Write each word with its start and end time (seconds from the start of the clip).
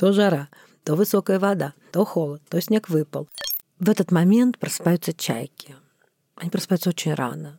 То 0.00 0.12
жара, 0.12 0.48
то 0.82 0.94
высокая 0.94 1.38
вода, 1.38 1.74
то 1.92 2.06
холод, 2.06 2.40
то 2.48 2.58
снег 2.58 2.88
выпал. 2.88 3.28
В 3.78 3.90
этот 3.90 4.10
момент 4.10 4.58
просыпаются 4.58 5.12
чайки. 5.12 5.76
Они 6.36 6.48
просыпаются 6.48 6.88
очень 6.88 7.12
рано. 7.12 7.58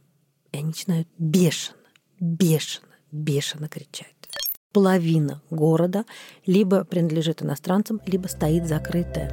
И 0.52 0.58
они 0.58 0.70
начинают 0.70 1.08
бешено, 1.20 1.78
бешено, 2.20 2.88
бешено 3.12 3.70
кричать. 3.70 4.16
Половина 4.74 5.44
города 5.52 6.04
либо 6.48 6.84
принадлежит 6.84 7.44
иностранцам, 7.44 8.02
либо 8.08 8.26
стоит 8.28 8.68
закрытая. 8.68 9.30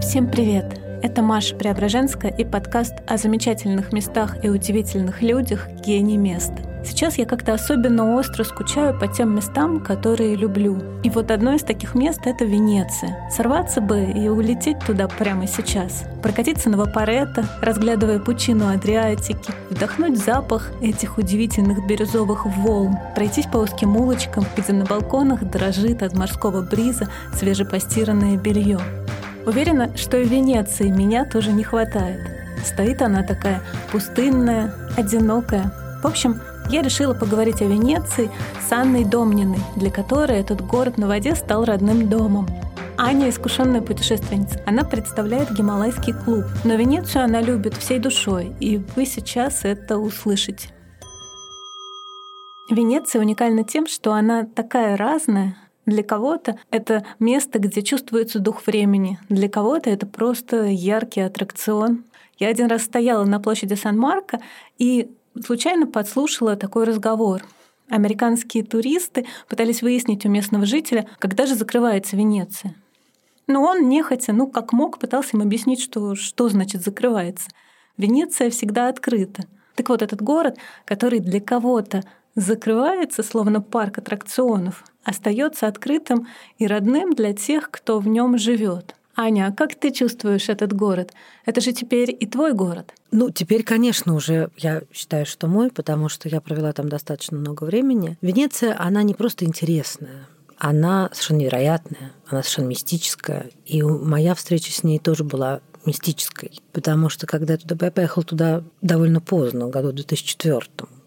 Всем 0.00 0.30
привет! 0.30 0.80
Это 1.02 1.20
Маша 1.20 1.54
Преображенская 1.54 2.34
и 2.34 2.46
подкаст 2.46 2.94
о 3.06 3.18
замечательных 3.18 3.92
местах 3.92 4.42
и 4.42 4.48
удивительных 4.48 5.20
людях 5.20 5.68
«Гений 5.84 6.16
мест». 6.16 6.71
Сейчас 6.84 7.16
я 7.16 7.26
как-то 7.26 7.54
особенно 7.54 8.16
остро 8.16 8.44
скучаю 8.44 8.98
по 8.98 9.06
тем 9.06 9.34
местам, 9.34 9.80
которые 9.80 10.34
люблю. 10.34 10.78
И 11.02 11.10
вот 11.10 11.30
одно 11.30 11.54
из 11.54 11.62
таких 11.62 11.94
мест— 11.94 12.20
это 12.24 12.44
Венеция. 12.44 13.28
Сорваться 13.30 13.80
бы 13.80 14.02
и 14.02 14.28
улететь 14.28 14.80
туда 14.80 15.06
прямо 15.08 15.46
сейчас. 15.46 16.04
Прокатиться 16.22 16.70
на 16.70 16.76
Вапоретто, 16.76 17.44
разглядывая 17.60 18.18
пучину 18.18 18.68
Адриатики, 18.68 19.52
вдохнуть 19.70 20.18
запах 20.18 20.70
этих 20.80 21.18
удивительных 21.18 21.86
бирюзовых 21.86 22.46
волн, 22.46 22.98
пройтись 23.14 23.46
по 23.46 23.58
узким 23.58 23.96
улочкам, 23.96 24.44
где 24.56 24.72
на 24.72 24.84
балконах 24.84 25.44
дрожит 25.44 26.02
от 26.02 26.14
морского 26.14 26.62
бриза 26.62 27.08
свежепостиранное 27.34 28.36
белье. 28.36 28.78
Уверена, 29.46 29.96
что 29.96 30.18
и 30.18 30.24
Венеции 30.24 30.88
меня 30.88 31.24
тоже 31.24 31.52
не 31.52 31.64
хватает. 31.64 32.20
Стоит 32.64 33.02
она 33.02 33.22
такая 33.22 33.60
пустынная, 33.90 34.72
одинокая. 34.96 35.72
В 36.02 36.06
общем, 36.06 36.40
я 36.72 36.80
решила 36.80 37.12
поговорить 37.12 37.60
о 37.60 37.66
Венеции 37.66 38.30
с 38.66 38.72
Анной 38.72 39.04
Домниной, 39.04 39.58
для 39.76 39.90
которой 39.90 40.38
этот 40.38 40.66
город 40.66 40.96
на 40.96 41.06
воде 41.06 41.34
стал 41.34 41.66
родным 41.66 42.08
домом. 42.08 42.48
Аня– 42.96 43.28
искушенная 43.30 43.82
путешественница. 43.82 44.62
Она 44.64 44.82
представляет 44.82 45.52
Гималайский 45.52 46.14
клуб. 46.14 46.44
Но 46.64 46.74
Венецию 46.74 47.24
она 47.24 47.42
любит 47.42 47.74
всей 47.74 47.98
душой, 47.98 48.52
и 48.58 48.80
вы 48.96 49.04
сейчас 49.04 49.64
это 49.64 49.98
услышите. 49.98 50.70
Венеция 52.70 53.20
уникальна 53.20 53.64
тем, 53.64 53.86
что 53.86 54.14
она 54.14 54.44
такая 54.44 54.96
разная. 54.96 55.56
Для 55.84 56.02
кого-то 56.02 56.58
это 56.70 57.04
место, 57.18 57.58
где 57.58 57.82
чувствуется 57.82 58.38
дух 58.38 58.66
времени. 58.66 59.18
Для 59.28 59.50
кого-то 59.50 59.90
это 59.90 60.06
просто 60.06 60.64
яркий 60.64 61.20
аттракцион. 61.20 62.04
Я 62.38 62.48
один 62.48 62.68
раз 62.68 62.84
стояла 62.84 63.24
на 63.24 63.40
площади 63.40 63.74
Сан-Марко 63.74 64.40
и 64.78 65.10
случайно 65.44 65.86
подслушала 65.86 66.56
такой 66.56 66.84
разговор. 66.84 67.42
Американские 67.88 68.64
туристы 68.64 69.26
пытались 69.48 69.82
выяснить 69.82 70.24
у 70.24 70.28
местного 70.28 70.66
жителя, 70.66 71.08
когда 71.18 71.46
же 71.46 71.54
закрывается 71.54 72.16
Венеция. 72.16 72.74
Но 73.46 73.62
он 73.62 73.88
нехотя, 73.88 74.32
ну 74.32 74.46
как 74.46 74.72
мог, 74.72 74.98
пытался 74.98 75.36
им 75.36 75.42
объяснить, 75.42 75.80
что, 75.80 76.14
что 76.14 76.48
значит 76.48 76.82
закрывается. 76.82 77.48
Венеция 77.96 78.50
всегда 78.50 78.88
открыта. 78.88 79.44
Так 79.74 79.88
вот, 79.88 80.02
этот 80.02 80.22
город, 80.22 80.58
который 80.84 81.18
для 81.18 81.40
кого-то 81.40 82.02
закрывается, 82.34 83.22
словно 83.22 83.60
парк 83.60 83.98
аттракционов, 83.98 84.84
остается 85.04 85.66
открытым 85.66 86.28
и 86.58 86.66
родным 86.66 87.14
для 87.14 87.34
тех, 87.34 87.70
кто 87.70 87.98
в 87.98 88.08
нем 88.08 88.38
живет. 88.38 88.94
Аня, 89.14 89.48
а 89.48 89.52
как 89.52 89.74
ты 89.74 89.90
чувствуешь 89.90 90.48
этот 90.48 90.72
город? 90.72 91.12
Это 91.44 91.60
же 91.60 91.72
теперь 91.72 92.16
и 92.18 92.26
твой 92.26 92.54
город. 92.54 92.94
Ну, 93.10 93.30
теперь, 93.30 93.62
конечно, 93.62 94.14
уже 94.14 94.50
я 94.56 94.82
считаю, 94.92 95.26
что 95.26 95.48
мой, 95.48 95.70
потому 95.70 96.08
что 96.08 96.28
я 96.28 96.40
провела 96.40 96.72
там 96.72 96.88
достаточно 96.88 97.36
много 97.36 97.64
времени. 97.64 98.16
Венеция, 98.22 98.74
она 98.78 99.02
не 99.02 99.14
просто 99.14 99.44
интересная, 99.44 100.28
она 100.56 101.10
совершенно 101.12 101.38
невероятная, 101.38 102.12
она 102.26 102.42
совершенно 102.42 102.68
мистическая. 102.68 103.50
И 103.66 103.82
моя 103.82 104.34
встреча 104.34 104.72
с 104.72 104.82
ней 104.82 104.98
тоже 104.98 105.24
была 105.24 105.60
мистической, 105.84 106.62
потому 106.72 107.08
что 107.08 107.26
когда 107.26 107.54
я 107.54 107.58
туда 107.58 107.86
я 107.86 107.92
поехала 107.92 108.24
туда 108.24 108.64
довольно 108.80 109.20
поздно, 109.20 109.66
в 109.66 109.70
году 109.70 109.92
2004 109.92 110.62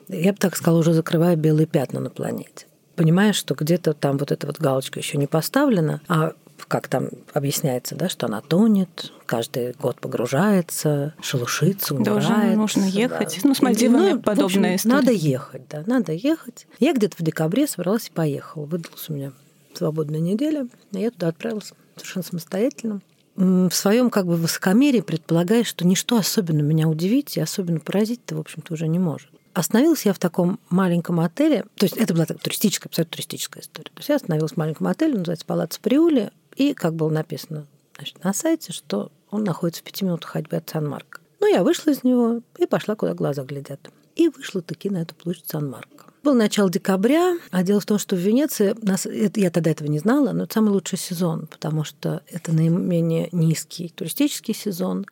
я 0.10 0.34
бы 0.34 0.38
так 0.38 0.56
сказала, 0.56 0.80
уже 0.80 0.94
закрывая 0.94 1.36
белые 1.36 1.66
пятна 1.66 2.00
на 2.00 2.10
планете. 2.10 2.68
Понимаешь, 2.96 3.36
что 3.36 3.56
где-то 3.56 3.94
там 3.94 4.18
вот 4.18 4.32
эта 4.32 4.48
вот 4.48 4.60
галочка 4.60 5.00
еще 5.00 5.18
не 5.18 5.28
поставлена, 5.28 6.02
а 6.08 6.34
как 6.68 6.88
там 6.88 7.10
объясняется, 7.34 7.96
да, 7.96 8.10
что 8.10 8.26
она 8.28 8.42
тонет, 8.42 9.12
каждый 9.26 9.74
год 9.74 10.00
погружается, 10.00 11.14
шелушится, 11.22 11.96
умирает. 11.96 12.58
Нужно 12.58 12.84
ехать. 12.84 13.40
Да. 13.42 13.50
Ну, 13.50 13.56
с 13.56 13.62
Мальдивами 13.62 14.14
ну, 14.14 14.22
подобная 14.22 14.46
общем, 14.46 14.76
история. 14.76 14.96
Надо 14.96 15.12
ехать, 15.12 15.62
да, 15.70 15.84
надо 15.86 16.12
ехать. 16.14 16.68
Я 16.80 16.94
где-то 16.94 17.18
в 17.18 17.22
декабре 17.22 17.68
собралась 17.68 18.08
и 18.08 18.12
поехала. 18.12 18.66
Выдалась 18.66 19.10
у 19.10 19.14
меня 19.14 19.32
свободная 19.74 20.20
неделя, 20.20 20.68
и 20.92 21.00
я 21.00 21.12
туда 21.12 21.28
отправилась 21.28 21.74
совершенно 21.96 22.24
самостоятельно. 22.24 23.02
В 23.36 23.72
своем 23.72 24.10
как 24.10 24.28
бы 24.28 24.38
высокомерии 24.38 25.02
предполагая, 25.02 25.66
что 25.66 25.86
ничто 25.86 26.18
особенно 26.18 26.62
меня 26.62 26.88
удивить 26.88 27.36
и 27.36 27.42
особенно 27.42 27.80
поразить-то, 27.82 28.36
в 28.36 28.40
общем-то, 28.40 28.74
уже 28.74 28.88
не 28.88 28.98
может. 28.98 29.30
Остановилась 29.54 30.06
я 30.06 30.14
в 30.14 30.20
таком 30.20 30.60
маленьком 30.70 31.20
отеле, 31.20 31.66
то 31.76 31.86
есть 31.86 31.96
это 31.96 32.14
была 32.14 32.26
так, 32.26 32.40
туристическая, 32.40 32.90
абсолютно 32.90 33.14
туристическая 33.14 33.64
история. 33.64 33.90
То 33.94 34.00
есть 34.00 34.10
я 34.10 34.16
остановилась 34.16 34.54
в 34.54 34.58
маленьком 34.58 34.88
отеле, 34.88 35.18
называется 35.18 35.46
Палац 35.46 35.78
Приули, 35.78 36.32
и, 36.56 36.74
как 36.74 36.96
было 36.96 37.10
написано 37.10 37.68
значит, 37.96 38.24
на 38.24 38.34
сайте, 38.34 38.72
что 38.72 39.12
он 39.30 39.44
находится 39.44 39.82
в 39.82 39.86
пяти 39.86 40.06
минутах 40.06 40.32
ходьбы 40.32 40.58
от 40.58 40.70
Сан-Марко. 40.70 41.20
Ну, 41.40 41.48
я 41.52 41.64
вышла 41.64 41.92
из 41.92 42.04
него 42.04 42.42
и 42.58 42.66
пошла, 42.66 42.96
куда 42.96 43.14
глаза 43.14 43.44
глядят. 43.44 43.90
И 44.16 44.30
вышла 44.30 44.62
таки 44.62 44.90
на 44.90 45.02
эту 45.02 45.14
площадь 45.16 45.50
Сан-Марко. 45.50 46.06
Было 46.26 46.34
начало 46.34 46.72
декабря, 46.72 47.38
а 47.52 47.62
дело 47.62 47.80
в 47.80 47.86
том, 47.86 48.00
что 48.00 48.16
в 48.16 48.20
Венеции, 48.20 48.76
нас, 48.82 49.06
это, 49.06 49.40
я 49.40 49.52
тогда 49.52 49.70
этого 49.70 49.88
не 49.88 50.00
знала, 50.00 50.32
но 50.32 50.46
это 50.46 50.56
самый 50.56 50.72
лучший 50.72 50.98
сезон, 50.98 51.46
потому 51.46 51.84
что 51.84 52.24
это 52.28 52.52
наименее 52.52 53.30
низкий 53.32 53.90
туристический 53.90 54.56
сезон. 54.56 55.06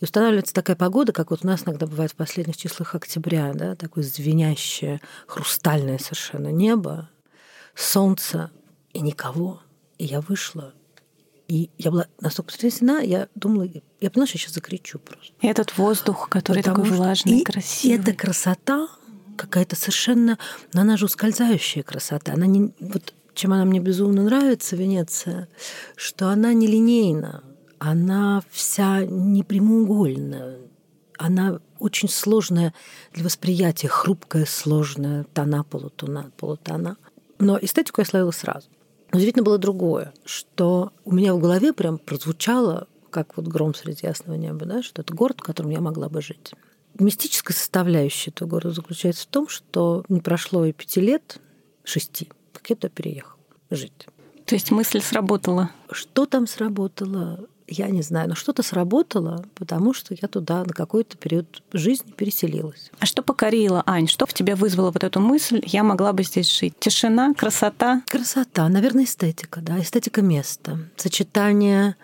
И 0.00 0.04
устанавливается 0.04 0.52
такая 0.52 0.74
погода, 0.74 1.12
как 1.12 1.30
вот 1.30 1.44
у 1.44 1.46
нас 1.46 1.62
иногда 1.64 1.86
бывает 1.86 2.10
в 2.10 2.16
последних 2.16 2.56
числах 2.56 2.96
октября, 2.96 3.52
да, 3.54 3.76
такое 3.76 4.02
звенящее, 4.02 5.00
хрустальное 5.28 5.98
совершенно 5.98 6.48
небо, 6.48 7.10
солнце 7.76 8.50
и 8.92 9.00
никого. 9.00 9.60
И 9.98 10.04
я 10.04 10.20
вышла, 10.20 10.74
и 11.48 11.70
я 11.78 11.90
была 11.90 12.06
настолько 12.20 12.52
потрясена, 12.52 13.00
я 13.00 13.28
думала, 13.34 13.68
я 14.00 14.10
поняла, 14.10 14.26
что 14.26 14.36
я 14.36 14.42
сейчас 14.42 14.54
закричу 14.54 14.98
просто. 14.98 15.32
И 15.40 15.46
этот 15.46 15.76
воздух, 15.78 16.28
который 16.28 16.62
Потому 16.62 16.84
такой 16.84 16.96
влажный, 16.96 17.40
и 17.40 17.44
красивый. 17.44 17.96
И 17.96 18.00
эта 18.00 18.12
красота, 18.12 18.88
какая-то 19.36 19.76
совершенно, 19.76 20.38
но 20.72 20.80
она 20.80 20.96
же 20.96 21.04
ускользающая 21.04 21.82
красота. 21.82 22.32
Она 22.32 22.46
не, 22.46 22.72
вот 22.80 23.14
чем 23.34 23.52
она 23.52 23.64
мне 23.64 23.80
безумно 23.80 24.24
нравится, 24.24 24.76
Венеция, 24.76 25.48
что 25.94 26.28
она 26.30 26.52
не 26.52 26.66
линейна, 26.66 27.44
она 27.78 28.42
вся 28.50 29.04
не 29.04 29.44
прямоугольная, 29.44 30.58
она 31.18 31.60
очень 31.78 32.08
сложная 32.08 32.74
для 33.12 33.24
восприятия, 33.24 33.88
хрупкая, 33.88 34.46
сложная, 34.46 35.24
тона, 35.34 35.62
полутона, 35.62 36.30
полутона. 36.36 36.96
Но 37.38 37.58
эстетику 37.60 38.00
я 38.00 38.06
словила 38.06 38.30
сразу. 38.30 38.68
Но 39.12 39.18
удивительно 39.18 39.44
было 39.44 39.58
другое, 39.58 40.12
что 40.24 40.92
у 41.04 41.12
меня 41.12 41.34
в 41.34 41.40
голове 41.40 41.72
прям 41.72 41.98
прозвучало, 41.98 42.88
как 43.10 43.36
вот 43.36 43.46
гром 43.46 43.74
среди 43.74 44.06
ясного 44.06 44.36
неба, 44.36 44.66
да, 44.66 44.82
что 44.82 45.02
это 45.02 45.14
город, 45.14 45.38
в 45.40 45.44
котором 45.44 45.70
я 45.70 45.80
могла 45.80 46.08
бы 46.08 46.20
жить 46.20 46.52
мистическая 46.98 47.54
составляющая 47.54 48.30
этого 48.30 48.48
города 48.48 48.74
заключается 48.74 49.24
в 49.24 49.26
том, 49.26 49.48
что 49.48 50.04
не 50.08 50.20
прошло 50.20 50.64
и 50.64 50.72
пяти 50.72 51.00
лет, 51.00 51.38
шести, 51.84 52.28
как 52.52 52.70
я 52.70 52.76
туда 52.76 52.88
переехал 52.88 53.36
жить. 53.70 54.06
То 54.44 54.54
есть 54.54 54.70
мысль 54.70 55.00
сработала? 55.00 55.70
Что 55.90 56.26
там 56.26 56.46
сработало, 56.46 57.46
я 57.68 57.88
не 57.88 58.02
знаю, 58.02 58.28
но 58.28 58.34
что-то 58.34 58.62
сработало, 58.62 59.44
потому 59.54 59.92
что 59.92 60.14
я 60.20 60.28
туда 60.28 60.64
на 60.64 60.72
какой-то 60.72 61.16
период 61.16 61.62
жизни 61.72 62.12
переселилась. 62.12 62.90
А 62.98 63.06
что 63.06 63.22
покорило, 63.22 63.82
Ань? 63.86 64.08
Что 64.08 64.26
в 64.26 64.32
тебе 64.32 64.54
вызвало 64.54 64.90
вот 64.90 65.04
эту 65.04 65.20
мысль, 65.20 65.60
я 65.64 65.82
могла 65.82 66.12
бы 66.12 66.22
здесь 66.22 66.50
жить? 66.50 66.74
Тишина, 66.78 67.34
красота? 67.34 68.02
Красота, 68.08 68.68
наверное, 68.68 69.04
эстетика, 69.04 69.60
да, 69.60 69.80
эстетика 69.80 70.22
места. 70.22 70.78
Сочетание 70.96 71.96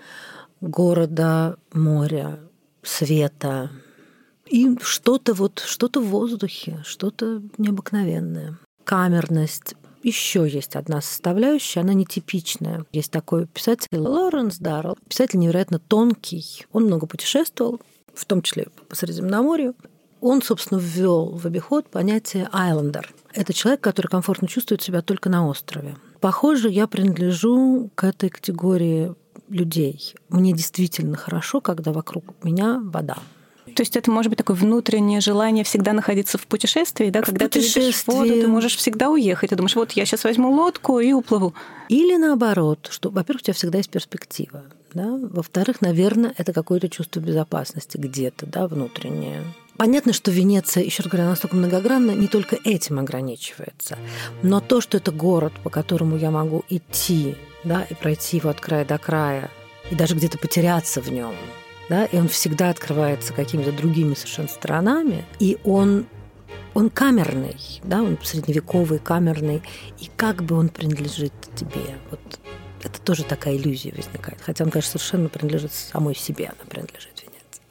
города, 0.61 1.57
моря, 1.73 2.41
света, 2.83 3.71
и 4.53 4.77
что-то 4.83 5.33
вот, 5.33 5.63
что-то 5.65 6.01
в 6.01 6.09
воздухе, 6.09 6.83
что-то 6.85 7.43
необыкновенное. 7.57 8.59
Камерность. 8.85 9.77
Еще 10.03 10.49
есть 10.49 10.75
одна 10.75 11.01
составляющая, 11.01 11.81
она 11.81 11.95
нетипичная. 11.95 12.85
Есть 12.93 13.13
такой 13.13 13.47
писатель 13.47 13.97
Лоренс 13.97 14.59
Даррелл. 14.59 14.99
Писатель 15.09 15.39
невероятно 15.39 15.79
тонкий. 15.79 16.67
Он 16.73 16.85
много 16.87 17.07
путешествовал, 17.07 17.81
в 18.15 18.25
том 18.25 18.43
числе 18.43 18.67
по 18.89 18.97
Средиземноморью. 18.97 19.75
Он, 20.21 20.43
собственно, 20.43 20.79
ввел 20.79 21.31
в 21.37 21.47
обиход 21.47 21.89
понятие 21.89 22.49
«айлендер». 22.53 23.13
Это 23.33 23.53
человек, 23.53 23.81
который 23.81 24.09
комфортно 24.09 24.47
чувствует 24.47 24.83
себя 24.83 25.03
только 25.03 25.29
на 25.29 25.49
острове. 25.49 25.97
Похоже, 26.21 26.69
я 26.69 26.87
принадлежу 26.87 27.91
к 27.95 28.05
этой 28.05 28.29
категории 28.29 29.15
людей. 29.49 30.15
Мне 30.29 30.53
действительно 30.53 31.17
хорошо, 31.17 31.61
когда 31.61 31.93
вокруг 31.93 32.25
меня 32.43 32.81
вода. 32.83 33.19
То 33.65 33.83
есть 33.83 33.97
это 33.97 34.11
может 34.11 34.31
быть 34.31 34.39
такое 34.39 34.57
внутреннее 34.57 35.21
желание 35.21 35.65
всегда 35.65 35.93
находиться 35.93 36.37
в 36.37 36.47
путешествии, 36.47 37.11
да, 37.11 37.23
в 37.23 37.27
когда 37.27 37.47
путешествии. 37.47 37.73
ты 37.73 37.81
видишь 37.81 38.07
воду, 38.07 38.41
ты 38.41 38.49
можешь 38.49 38.77
всегда 38.77 39.09
уехать. 39.09 39.51
Ты 39.51 39.57
думаешь, 39.57 39.77
вот 39.77 39.93
я 39.93 40.05
сейчас 40.05 40.25
возьму 40.25 40.51
лодку 40.51 40.99
и 40.99 41.13
уплыву. 41.13 41.55
Или 41.89 42.17
наоборот, 42.17 42.89
что, 42.91 43.11
во-первых, 43.11 43.43
у 43.43 43.45
тебя 43.45 43.55
всегда 43.55 43.79
есть 43.79 43.91
перспектива. 43.91 44.65
Да? 44.95 45.17
Во-вторых, 45.17 45.81
наверное, 45.81 46.35
это 46.37 46.53
какое-то 46.53 46.89
чувство 46.89 47.21
безопасности 47.21 47.97
где-то, 47.97 48.47
да, 48.47 48.67
внутреннее. 48.67 49.43
Понятно, 49.77 50.13
что 50.13 50.31
Венеция, 50.31 50.85
еще 50.85 51.03
раз 51.03 51.11
говорю, 51.11 51.29
настолько 51.29 51.57
многогранна, 51.57 52.11
не 52.11 52.29
только 52.29 52.59
этим 52.63 52.99
ограничивается. 52.99 53.97
Но 54.43 54.61
то, 54.61 54.81
что 54.81 54.99
это 54.99 55.13
город, 55.13 55.53
по 55.63 55.71
которому 55.71 56.17
я 56.17 56.31
могу 56.31 56.65
идти, 56.69 57.37
да, 57.65 57.87
и 57.89 57.95
пройти 57.95 58.37
его 58.37 58.51
от 58.51 58.61
края 58.61 58.85
до 58.85 58.99
края, 58.99 59.51
и 59.91 59.95
даже 59.95 60.15
где-то 60.15 60.39
потеряться 60.39 61.01
в 61.01 61.11
нем, 61.11 61.35
да, 61.93 62.07
и 62.07 62.17
он 62.17 62.29
всегда 62.29 62.71
открывается 62.71 63.35
какими-то 63.35 63.71
другими 63.71 64.15
совершенно 64.15 64.49
сторонами, 64.49 65.27
и 65.39 65.59
он 65.63 66.07
он 66.73 66.89
камерный, 66.89 67.59
да, 67.85 68.03
он 68.03 68.17
средневековый, 68.23 68.99
камерный, 68.99 69.61
и 70.01 70.09
как 70.17 70.43
бы 70.43 70.57
он 70.57 70.71
принадлежит 70.71 71.35
тебе. 71.55 71.99
Вот 72.11 72.41
это 72.83 72.99
тоже 73.03 73.25
такая 73.25 73.57
иллюзия 73.57 73.93
возникает. 73.95 74.41
Хотя 74.41 74.65
он, 74.65 74.71
конечно, 74.71 74.93
совершенно 74.93 75.29
принадлежит 75.29 75.71
самой 75.75 76.17
себе, 76.17 76.47
она 76.47 76.65
принадлежит 76.67 77.13
Венеции. 77.21 77.63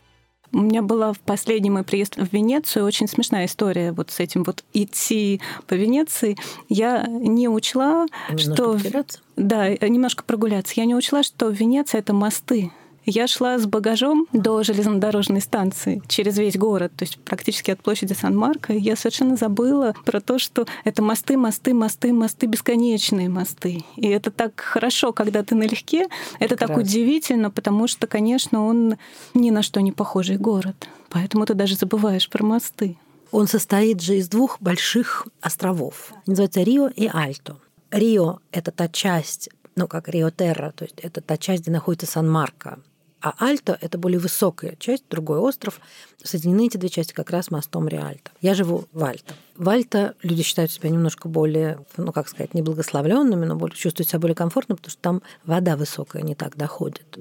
У 0.54 0.60
меня 0.60 0.84
была 0.84 1.14
в 1.14 1.20
последний 1.20 1.72
мой 1.72 1.84
приезд 1.84 2.18
в 2.18 2.32
Венецию 2.32 2.86
очень 2.86 3.08
смешная 3.08 3.48
история 3.48 3.92
вот 3.92 4.12
с 4.12 4.20
этим 4.20 4.44
вот 4.44 4.64
идти 4.72 5.42
по 5.66 5.74
Венеции. 5.74 6.38
Я 6.70 7.08
не 7.08 7.50
учла, 7.50 8.06
Немножко 8.30 8.54
что... 8.54 8.74
потеряться? 8.74 9.20
Да, 9.36 9.68
немножко 9.68 10.24
прогуляться. 10.24 10.76
Я 10.76 10.86
не 10.86 10.94
учла, 10.94 11.24
что 11.24 11.50
Венеция— 11.50 12.00
это 12.02 12.14
мосты. 12.14 12.72
Я 13.06 13.27
шла 13.27 13.57
с 13.57 13.65
багажом 13.65 14.27
до 14.31 14.62
железнодорожной 14.62 15.42
станции 15.42 16.03
через 16.07 16.38
весь 16.38 16.56
город, 16.56 16.92
то 16.95 17.03
есть 17.03 17.18
практически 17.18 17.71
от 17.71 17.81
площади 17.81 18.13
Сан-Марко. 18.13 18.74
Я 18.74 18.95
совершенно 18.95 19.36
забыла 19.36 19.95
про 20.06 20.21
то, 20.21 20.38
что 20.38 20.68
это 20.83 21.01
мосты, 21.01 21.36
мосты, 21.36 21.74
мосты, 21.74 22.13
мосты, 22.13 22.45
бесконечные 22.45 23.27
мосты. 23.27 23.83
И 23.95 24.07
это 24.07 24.30
так 24.30 24.59
хорошо, 24.59 25.13
когда 25.13 25.44
ты 25.44 25.56
налегке. 25.56 26.07
Это 26.39 26.56
так 26.56 26.69
Прекрасно. 26.69 26.83
удивительно, 26.83 27.50
потому 27.50 27.88
что, 27.88 28.06
конечно, 28.06 28.63
он 28.65 28.98
ни 29.33 29.50
на 29.50 29.63
что 29.63 29.81
не 29.81 29.92
похожий 29.92 30.38
город. 30.38 30.88
Поэтому 31.09 31.45
ты 31.45 31.56
даже 31.56 31.75
забываешь 31.75 32.30
про 32.30 32.45
мосты. 32.45 32.98
Он 33.31 33.48
состоит 33.48 34.01
же 34.01 34.18
из 34.18 34.27
двух 34.27 34.62
больших 34.62 35.27
островов. 35.42 36.12
Они 36.12 36.33
называются 36.33 36.62
Рио 36.62 36.88
и 36.88 37.09
Альто. 37.12 37.57
Рио— 37.89 38.39
это 38.51 38.71
та 38.71 38.88
часть, 38.88 39.50
ну, 39.75 39.88
как 39.88 40.07
Рио-Терра, 40.07 40.71
то 40.71 40.86
есть 40.86 41.00
это 41.00 41.21
та 41.21 41.38
часть, 41.38 41.63
где 41.63 41.71
находится 41.71 42.06
Сан-Марко. 42.06 42.80
А 43.22 43.36
Альто— 43.38 43.78
это 43.82 43.98
более 44.00 44.20
высокая 44.20 44.76
часть, 44.80 45.04
другой 45.10 45.38
остров. 45.38 45.80
Соединены 46.24 46.66
эти 46.66 46.78
две 46.78 46.90
части 46.90 47.14
как 47.14 47.30
раз 47.30 47.52
мостом 47.52 47.88
Риальто. 47.88 48.32
Я 48.42 48.56
живу 48.56 48.86
в 48.92 49.04
Альто. 49.04 49.34
В 49.56 49.70
Альто 49.70 50.16
люди 50.24 50.42
считают 50.42 50.72
себя 50.72 50.90
немножко 50.90 51.30
более, 51.30 51.86
ну, 51.98 52.12
как 52.12 52.28
сказать, 52.28 52.56
неблагословленными, 52.56 53.46
но 53.46 53.56
более, 53.56 53.76
чувствуют 53.76 54.10
себя 54.10 54.20
более 54.20 54.36
комфортно, 54.36 54.76
потому 54.76 54.92
что 54.92 55.02
там 55.02 55.22
вода 55.46 55.78
высокая 55.78 56.24
не 56.24 56.34
так 56.34 56.58
доходит. 56.58 57.16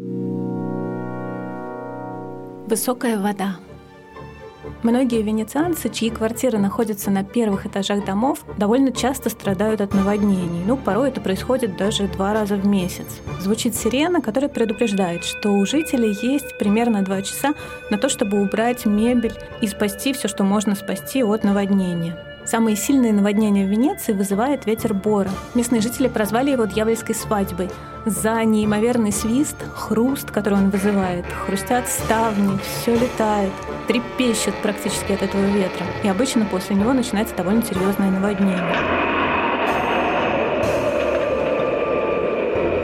Высокая 2.67 3.19
вода. 3.19 3.59
Многие 4.83 5.23
венецианцы, 5.23 5.89
чьи 5.89 6.11
квартиры 6.11 6.59
находятся 6.59 7.11
на 7.11 7.25
первых 7.25 7.67
этажах 7.67 8.05
домов, 8.05 8.45
довольно 8.57 8.93
часто 8.93 9.31
страдают 9.31 9.81
от 9.81 9.95
наводнений. 9.95 10.63
Ну, 10.67 10.77
порой 10.77 11.09
это 11.09 11.21
происходит 11.21 11.77
даже 11.77 12.09
два 12.09 12.33
раза 12.33 12.57
в 12.57 12.67
месяц. 12.67 13.07
Звучит 13.41 13.75
сирена, 13.75 14.21
которая 14.21 14.51
предупреждает, 14.51 15.25
что 15.25 15.51
у 15.51 15.67
жителей 15.67 16.17
есть 16.23 16.59
примерно 16.59 17.03
два 17.03 17.23
часа 17.23 17.55
на 17.91 17.99
то, 17.99 18.09
чтобы 18.09 18.41
убрать 18.41 18.87
мебель 18.87 19.35
и 19.61 19.67
спасти 19.67 20.13
все, 20.13 20.29
что 20.29 20.45
можно 20.45 20.75
спасти 20.75 21.23
от 21.23 21.45
наводнения. 21.45 22.17
Самые 22.51 22.75
сильные 22.75 23.13
наводнения 23.13 23.65
в 23.65 23.69
Венеции 23.69 24.13
вызывает 24.13 24.67
ветер 24.67 24.93
Бора. 24.93 25.31
Местные 25.55 25.81
жители 25.81 26.09
прозвали 26.09 26.51
его 26.51 26.65
«дьявольской 26.65 27.15
свадьбой» 27.15 27.71
за 28.05 28.43
неимоверный 28.43 29.13
свист, 29.13 29.55
хруст, 29.73 30.33
который 30.33 30.55
он 30.55 30.71
вызывает. 30.71 31.27
Хрустят 31.27 31.89
ставни, 31.89 32.59
все 32.59 32.97
летает, 32.97 33.53
трепещет 33.87 34.57
практически 34.63 35.13
от 35.13 35.23
этого 35.23 35.47
ветра. 35.47 35.87
И 36.03 36.09
обычно 36.09 36.45
после 36.45 36.75
него 36.75 36.93
начинается 36.93 37.37
довольно 37.37 37.63
серьезное 37.63 38.11
наводнение. 38.11 39.20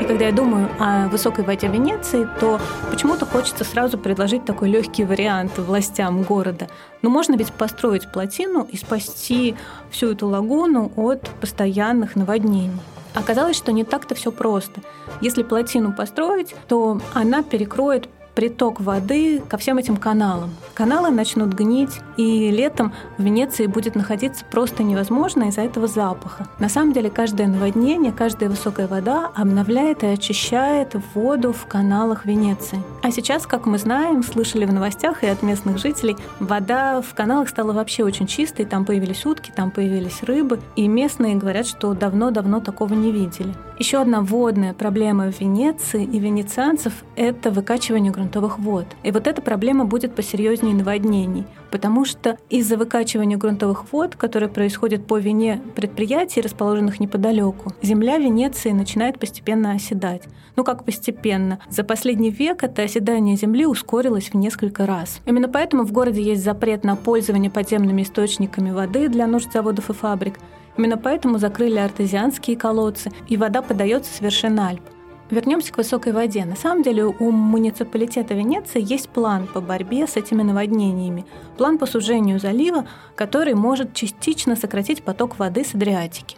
Когда 0.07 0.27
я 0.27 0.33
думаю 0.33 0.69
о 0.79 1.09
высокой 1.09 1.45
воде 1.45 1.67
Венеции, 1.67 2.29
то 2.39 2.61
почему-то 2.91 3.27
хочется 3.27 3.65
сразу 3.65 3.99
предложить 3.99 4.45
такой 4.45 4.71
легкий 4.71 5.05
вариант 5.05 5.59
властям 5.59 6.23
города. 6.23 6.69
Но 7.03 7.11
можно 7.11 7.35
ведь 7.35 7.53
построить 7.53 8.11
плотину 8.13 8.69
и 8.71 8.77
спасти 8.77 9.57
всю 9.91 10.13
эту 10.13 10.29
лагуну 10.29 10.93
от 10.97 11.29
постоянных 11.41 12.15
наводнений. 12.15 12.81
Оказалось, 13.15 13.57
что 13.57 13.73
не 13.73 13.83
так-то 13.83 14.15
все 14.15 14.31
просто. 14.31 14.81
Если 15.21 15.43
плотину 15.43 15.93
построить, 15.93 16.55
то 16.69 17.01
она 17.15 17.43
перекроет 17.43 18.09
приток 18.37 18.81
воды 18.81 19.41
ко 19.49 19.57
всем 19.57 19.79
этим 19.79 19.97
каналам. 19.97 20.51
Каналы 20.75 21.11
начнут 21.11 21.55
гнить, 21.55 22.01
и 22.19 22.51
летом 22.51 22.93
в 23.17 23.23
Венеции 23.23 23.67
будет 23.67 23.95
находиться 23.95 24.45
просто 24.45 24.83
невозможно 24.83 25.45
из-за 25.45 25.63
этого 25.63 25.87
запаха. 25.87 26.47
На 26.61 26.69
самом 26.69 26.93
деле 26.93 27.09
каждое 27.09 27.49
наводнение, 27.49 28.13
каждая 28.13 28.51
высокая 28.51 28.87
вода 28.87 29.31
обновляет 29.35 30.05
и 30.05 30.07
очищает 30.07 30.95
воду 31.15 31.55
в 31.55 31.65
каналах 31.67 32.27
Венеции. 32.27 32.83
А 33.03 33.11
сейчас, 33.11 33.47
как 33.47 33.65
мы 33.65 33.79
знаем, 33.79 34.23
слышали 34.23 34.67
в 34.67 34.73
новостях 34.73 35.25
и 35.25 35.27
от 35.27 35.43
местных 35.43 35.79
жителей, 35.79 36.17
вода 36.39 37.01
в 37.01 37.15
каналах 37.15 37.49
стала 37.49 37.73
вообще 37.73 38.05
очень 38.05 38.27
чистой, 38.27 38.67
там 38.67 38.85
появились 38.85 39.25
утки, 39.25 39.51
там 39.51 39.71
появились 39.71 40.23
рыбы, 40.23 40.61
и 40.77 40.87
местные 40.89 41.37
говорят, 41.37 41.67
что 41.67 41.95
давно-давно 41.95 42.61
такого 42.61 42.93
не 42.93 43.13
видели. 43.13 43.55
Еще 43.79 43.99
одна 43.99 44.21
водная 44.21 44.75
проблема 44.75 45.31
в 45.31 45.41
Венеции 45.41 46.05
и 46.05 46.19
венецианцев– 46.19 46.93
это 47.17 47.51
выкачивание 47.51 48.11
грунтовых 48.11 48.26
вод. 48.35 48.87
И 49.03 49.11
вот 49.11 49.27
эта 49.27 49.43
проблема 49.43 49.85
будет 49.85 50.15
посерьезнее 50.15 50.75
наводнений, 50.75 51.45
потому 51.71 52.05
что 52.05 52.39
из-за 52.51 52.77
выкачивания 52.77 53.37
грунтовых 53.37 53.93
вод, 53.93 54.17
которое 54.17 54.49
происходит 54.49 55.07
по 55.07 55.19
вине 55.19 55.61
предприятий, 55.75 56.41
расположенных 56.41 57.01
неподалеку, 57.01 57.73
земля 57.83 58.19
Венеции 58.19 58.71
начинает 58.71 59.19
постепенно 59.19 59.73
оседать. 59.73 60.23
Ну 60.57 60.65
как 60.65 60.85
постепенно? 60.85 61.59
За 61.69 61.85
последний 61.85 62.31
век 62.31 62.65
это 62.65 62.83
оседание 62.83 63.37
земли 63.37 63.67
ускорилось 63.67 64.31
в 64.31 64.35
несколько 64.35 64.87
раз. 64.87 65.21
Именно 65.27 65.49
поэтому 65.49 65.85
в 65.85 65.93
городе 65.93 66.23
есть 66.23 66.43
запрет 66.43 66.83
на 66.83 66.97
пользование 66.97 67.51
подземными 67.51 68.03
источниками 68.03 68.71
воды 68.71 69.09
для 69.09 69.27
нужд 69.27 69.53
заводов 69.53 69.91
и 69.91 69.93
фабрик. 69.93 70.39
Именно 70.79 70.97
поэтому 70.97 71.39
закрыли 71.39 71.79
артезианские 71.79 72.57
колодцы, 72.57 73.11
и 73.29 73.37
вода 73.37 73.63
подается 73.63 74.13
с 74.13 74.21
вершин 74.21 74.59
Альп. 74.61 74.83
Вернемся 75.31 75.73
к 75.73 75.79
высокой 75.79 76.13
воде. 76.13 76.45
На 76.45 76.55
самом 76.55 76.83
деле 76.85 77.05
у 77.05 77.31
муниципалитета 77.31 78.35
Венеции 78.35 78.81
есть 78.81 79.09
план 79.09 79.49
по 79.49 79.61
борьбе 79.61 80.07
с 80.07 80.17
этими 80.17 80.43
наводнениями. 80.43 81.27
План 81.59 81.79
по 81.79 81.87
сужению 81.87 82.39
залива, 82.39 82.87
который 83.17 83.55
может 83.55 83.93
частично 83.93 84.55
сократить 84.55 85.03
поток 85.03 85.39
воды 85.39 85.65
с 85.65 85.75
Адриатики. 85.75 86.37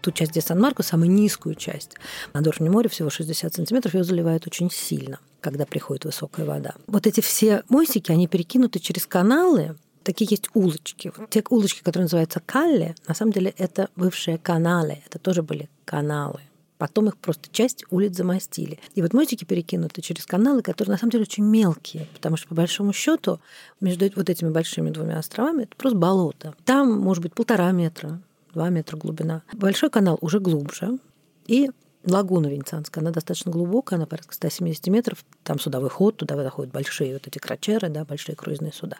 Ту 0.00 0.10
часть, 0.10 0.32
где 0.32 0.40
Сан-Марко, 0.40 0.82
самую 0.82 1.10
низкую 1.10 1.54
часть, 1.54 1.96
над 2.32 2.46
уровнем 2.46 2.72
моря 2.72 2.88
всего 2.88 3.10
60 3.10 3.54
сантиметров, 3.54 3.94
ее 3.94 4.04
заливает 4.04 4.46
очень 4.46 4.70
сильно, 4.70 5.18
когда 5.40 5.66
приходит 5.66 6.04
высокая 6.04 6.46
вода. 6.46 6.74
Вот 6.86 7.06
эти 7.06 7.20
все 7.20 7.62
мостики, 7.68 8.12
они 8.12 8.26
перекинуты 8.26 8.80
через 8.80 9.06
каналы, 9.06 9.76
такие 10.02 10.26
есть 10.30 10.50
улочки. 10.54 11.12
Вот 11.16 11.30
те 11.30 11.42
улочки, 11.48 11.82
которые 11.82 12.04
называются 12.04 12.40
Калле, 12.40 12.94
на 13.06 13.14
самом 13.14 13.32
деле 13.32 13.54
это 13.56 13.88
бывшие 13.96 14.38
каналы, 14.38 14.98
это 15.06 15.18
тоже 15.18 15.42
были 15.42 15.68
каналы. 15.86 16.40
Потом 16.78 17.08
их 17.08 17.16
просто 17.16 17.48
часть 17.52 17.84
улиц 17.90 18.16
замостили. 18.16 18.78
И 18.94 19.02
вот 19.02 19.12
мостики 19.12 19.44
перекинуты 19.44 20.02
через 20.02 20.26
каналы, 20.26 20.62
которые 20.62 20.92
на 20.92 20.98
самом 20.98 21.12
деле 21.12 21.22
очень 21.22 21.44
мелкие, 21.44 22.08
потому 22.14 22.36
что 22.36 22.48
по 22.48 22.54
большому 22.54 22.92
счету 22.92 23.40
между 23.80 24.10
вот 24.16 24.28
этими 24.28 24.50
большими 24.50 24.90
двумя 24.90 25.18
островами 25.18 25.62
это 25.64 25.76
просто 25.76 25.98
болото. 25.98 26.54
Там 26.64 26.98
может 26.98 27.22
быть 27.22 27.32
полтора 27.32 27.70
метра, 27.72 28.20
два 28.52 28.70
метра 28.70 28.96
глубина. 28.96 29.42
Большой 29.52 29.90
канал 29.90 30.18
уже 30.20 30.40
глубже, 30.40 30.98
и 31.46 31.70
лагуна 32.06 32.48
Венецианская, 32.48 33.02
она 33.02 33.10
достаточно 33.10 33.52
глубокая, 33.52 33.98
она 33.98 34.06
порядка 34.06 34.34
170 34.34 34.86
метров. 34.88 35.24
Там 35.42 35.58
судовой 35.58 35.90
ход, 35.90 36.16
туда 36.16 36.36
заходят 36.36 36.72
большие 36.72 37.14
вот 37.14 37.26
эти 37.26 37.38
крачеры, 37.38 37.88
да, 37.88 38.04
большие 38.04 38.36
круизные 38.36 38.72
суда. 38.72 38.98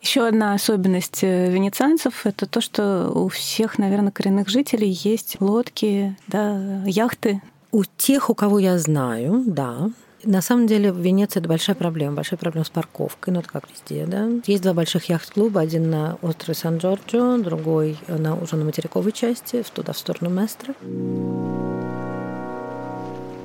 Еще 0.00 0.26
одна 0.26 0.54
особенность 0.54 1.22
э, 1.22 1.50
венецианцев– 1.50 2.22
это 2.24 2.46
то, 2.46 2.60
что 2.62 3.10
у 3.14 3.28
всех, 3.28 3.78
наверное, 3.78 4.10
коренных 4.10 4.48
жителей 4.48 4.90
есть 4.90 5.36
лодки, 5.40 6.16
да, 6.26 6.82
яхты. 6.86 7.42
У 7.70 7.84
тех, 7.84 8.30
у 8.30 8.34
кого 8.34 8.58
я 8.58 8.78
знаю, 8.78 9.44
да, 9.46 9.90
на 10.24 10.42
самом 10.42 10.66
деле 10.66 10.92
в 10.92 10.98
Венеции 10.98 11.40
это 11.40 11.48
большая 11.48 11.76
проблема, 11.76 12.16
большая 12.16 12.38
проблема 12.38 12.64
с 12.64 12.70
парковкой, 12.70 13.32
ну 13.32 13.40
это 13.40 13.48
как 13.48 13.64
везде, 13.70 14.06
да. 14.06 14.28
Есть 14.46 14.62
два 14.62 14.74
больших 14.74 15.08
яхт-клуба, 15.08 15.60
один 15.60 15.90
на 15.90 16.18
острове 16.22 16.54
Сан-Джорджо, 16.54 17.38
другой 17.38 17.98
на, 18.06 18.34
уже 18.36 18.56
на 18.56 18.64
материковой 18.64 19.12
части, 19.12 19.64
туда 19.74 19.92
в 19.92 19.98
сторону 19.98 20.30
Местра. 20.30 20.74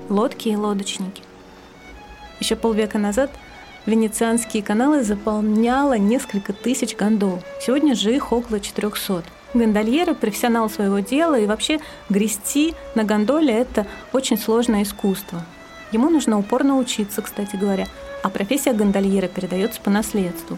Лодки 0.10 0.50
и 0.50 0.56
лодочники. 0.56 1.22
Еще 2.40 2.56
полвека 2.56 2.98
назад 2.98 3.32
венецианские 3.86 4.64
каналы 4.64 5.04
заполняло 5.04 5.98
несколько 5.98 6.54
тысяч 6.54 6.96
гондол. 6.96 7.42
Сегодня 7.62 7.96
же 7.96 8.16
их 8.16 8.32
около 8.32 8.60
400. 8.60 9.24
Гондольеры– 9.54 10.14
профессионал 10.16 10.70
своего 10.70 11.00
дела, 11.00 11.40
и 11.40 11.46
вообще 11.46 11.80
грести 12.10 12.74
на 12.94 13.04
гондоле– 13.04 13.54
это 13.56 13.88
очень 14.12 14.38
сложное 14.38 14.84
искусство. 14.84 15.44
Ему 15.92 16.10
нужно 16.10 16.38
упорно 16.38 16.78
учиться, 16.78 17.22
кстати 17.22 17.56
говоря, 17.56 17.88
а 18.22 18.30
профессия 18.30 18.74
гондольера 18.74 19.28
передается 19.28 19.80
по 19.80 19.90
наследству. 19.90 20.58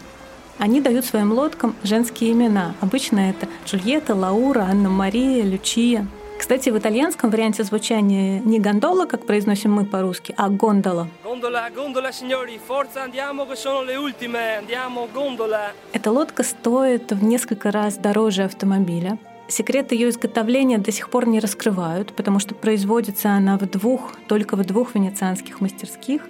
Они 0.58 0.80
дают 0.80 1.04
своим 1.04 1.32
лодкам 1.32 1.76
женские 1.84 2.32
имена. 2.32 2.74
Обычно 2.80 3.30
это 3.30 3.46
Джульетта, 3.64 4.16
Лаура, 4.16 4.62
Анна-Мария, 4.62 5.44
Лючия. 5.44 6.06
Кстати, 6.38 6.70
в 6.70 6.78
итальянском 6.78 7.30
варианте 7.30 7.64
звучания 7.64 8.40
не 8.40 8.58
гондола, 8.60 9.06
как 9.06 9.26
произносим 9.26 9.72
мы 9.72 9.84
по-русски, 9.84 10.34
а 10.36 10.48
гондола. 10.48 11.08
Гондола, 11.24 11.68
гондола, 11.74 12.10
signori, 12.12 12.58
forza, 12.58 13.02
andiamo, 13.02 13.44
che 13.46 13.56
sono 13.56 13.82
le 13.82 13.96
ultime, 13.96 14.56
andiamo, 14.56 15.08
gondola. 15.12 15.72
Эта 15.92 16.10
лодка 16.12 16.44
стоит 16.44 17.10
в 17.12 17.24
несколько 17.24 17.70
раз 17.72 17.96
дороже 17.96 18.44
автомобиля. 18.44 19.18
Секрет 19.48 19.92
ее 19.92 20.10
изготовления 20.10 20.78
до 20.78 20.92
сих 20.92 21.10
пор 21.10 21.26
не 21.26 21.40
раскрывают, 21.40 22.12
потому 22.14 22.38
что 22.38 22.54
производится 22.54 23.30
она 23.30 23.58
в 23.58 23.66
двух, 23.68 24.14
только 24.28 24.56
в 24.56 24.64
двух 24.64 24.94
венецианских 24.94 25.60
мастерских. 25.60 26.22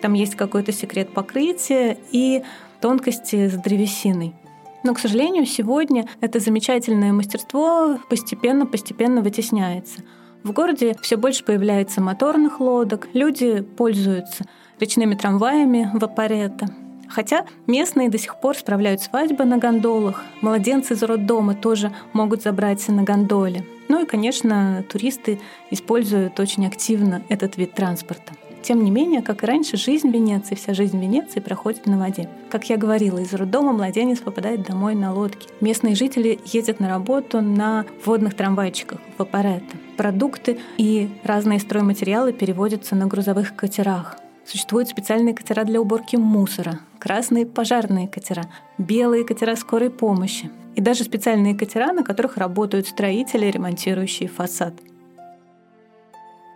Там 0.00 0.12
есть 0.12 0.36
какой-то 0.36 0.72
секрет 0.72 1.12
покрытия 1.12 1.98
и 2.12 2.42
тонкости 2.80 3.48
с 3.48 3.54
древесиной. 3.54 4.34
Но, 4.82 4.94
к 4.94 4.98
сожалению, 4.98 5.46
сегодня 5.46 6.06
это 6.20 6.38
замечательное 6.38 7.12
мастерство 7.12 7.98
постепенно-постепенно 8.08 9.20
вытесняется. 9.20 10.00
В 10.42 10.52
городе 10.52 10.96
все 11.02 11.16
больше 11.16 11.44
появляется 11.44 12.00
моторных 12.00 12.60
лодок, 12.60 13.08
люди 13.12 13.62
пользуются 13.62 14.44
речными 14.78 15.14
трамваями 15.14 15.90
вапорета. 15.92 16.68
Хотя 17.08 17.46
местные 17.66 18.08
до 18.08 18.18
сих 18.18 18.40
пор 18.40 18.56
справляют 18.56 19.00
свадьбы 19.00 19.44
на 19.44 19.58
гондолах, 19.58 20.22
младенцы 20.40 20.94
из 20.94 21.02
роддома 21.02 21.54
тоже 21.54 21.92
могут 22.12 22.42
забраться 22.42 22.92
на 22.92 23.02
гондоле. 23.02 23.64
Ну 23.88 24.02
и, 24.02 24.06
конечно, 24.06 24.84
туристы 24.88 25.40
используют 25.70 26.38
очень 26.40 26.66
активно 26.66 27.22
этот 27.28 27.56
вид 27.56 27.74
транспорта. 27.74 28.32
Тем 28.66 28.82
не 28.82 28.90
менее, 28.90 29.22
как 29.22 29.44
и 29.44 29.46
раньше, 29.46 29.76
жизнь 29.76 30.10
Венеции, 30.10 30.56
вся 30.56 30.74
жизнь 30.74 31.00
Венеции 31.00 31.38
проходит 31.38 31.86
на 31.86 32.00
воде. 32.00 32.28
Как 32.50 32.68
я 32.68 32.76
говорила, 32.76 33.20
из 33.20 33.32
роддома 33.32 33.72
младенец 33.72 34.18
попадает 34.18 34.66
домой 34.66 34.96
на 34.96 35.14
лодке. 35.14 35.48
Местные 35.60 35.94
жители 35.94 36.40
ездят 36.46 36.80
на 36.80 36.88
работу 36.88 37.40
на 37.40 37.86
водных 38.04 38.34
трамвайчиках 38.34 38.98
в 39.16 39.22
аппараты. 39.22 39.76
Продукты 39.96 40.58
и 40.78 41.08
разные 41.22 41.60
стройматериалы 41.60 42.32
переводятся 42.32 42.96
на 42.96 43.06
грузовых 43.06 43.54
катерах. 43.54 44.16
Существуют 44.44 44.88
специальные 44.88 45.36
катера 45.36 45.62
для 45.62 45.80
уборки 45.80 46.16
мусора, 46.16 46.80
красные 46.98 47.46
пожарные 47.46 48.08
катера, 48.08 48.46
белые 48.78 49.22
катера 49.22 49.54
скорой 49.54 49.90
помощи 49.90 50.50
и 50.74 50.80
даже 50.80 51.04
специальные 51.04 51.54
катера, 51.54 51.92
на 51.92 52.02
которых 52.02 52.36
работают 52.36 52.88
строители, 52.88 53.46
ремонтирующие 53.46 54.28
фасад. 54.28 54.74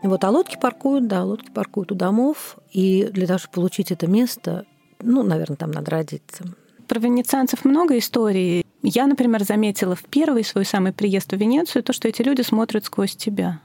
Вот, 0.02 0.24
а 0.24 0.30
лодки 0.30 0.56
паркуют, 0.60 1.06
да, 1.06 1.24
лодки 1.24 1.50
паркуют 1.50 1.92
у 1.92 1.94
домов. 1.94 2.58
И 2.72 3.08
для 3.12 3.26
того, 3.26 3.38
чтобы 3.38 3.54
получить 3.54 3.90
это 3.90 4.06
место, 4.06 4.64
ну, 5.00 5.22
наверное, 5.22 5.56
там 5.56 5.70
надо 5.70 5.90
родиться. 5.90 6.44
Про 6.88 7.00
венецианцев 7.00 7.64
много 7.64 7.98
историй. 7.98 8.64
Я, 8.82 9.06
например, 9.06 9.44
заметила 9.44 9.94
в 9.94 10.04
первый 10.04 10.44
свой 10.44 10.64
самый 10.64 10.92
приезд 10.92 11.32
в 11.32 11.36
Венецию 11.36 11.82
то, 11.82 11.92
что 11.92 12.08
эти 12.08 12.22
люди 12.22 12.42
смотрят 12.42 12.84
сквозь 12.84 13.14
тебя. 13.14 13.60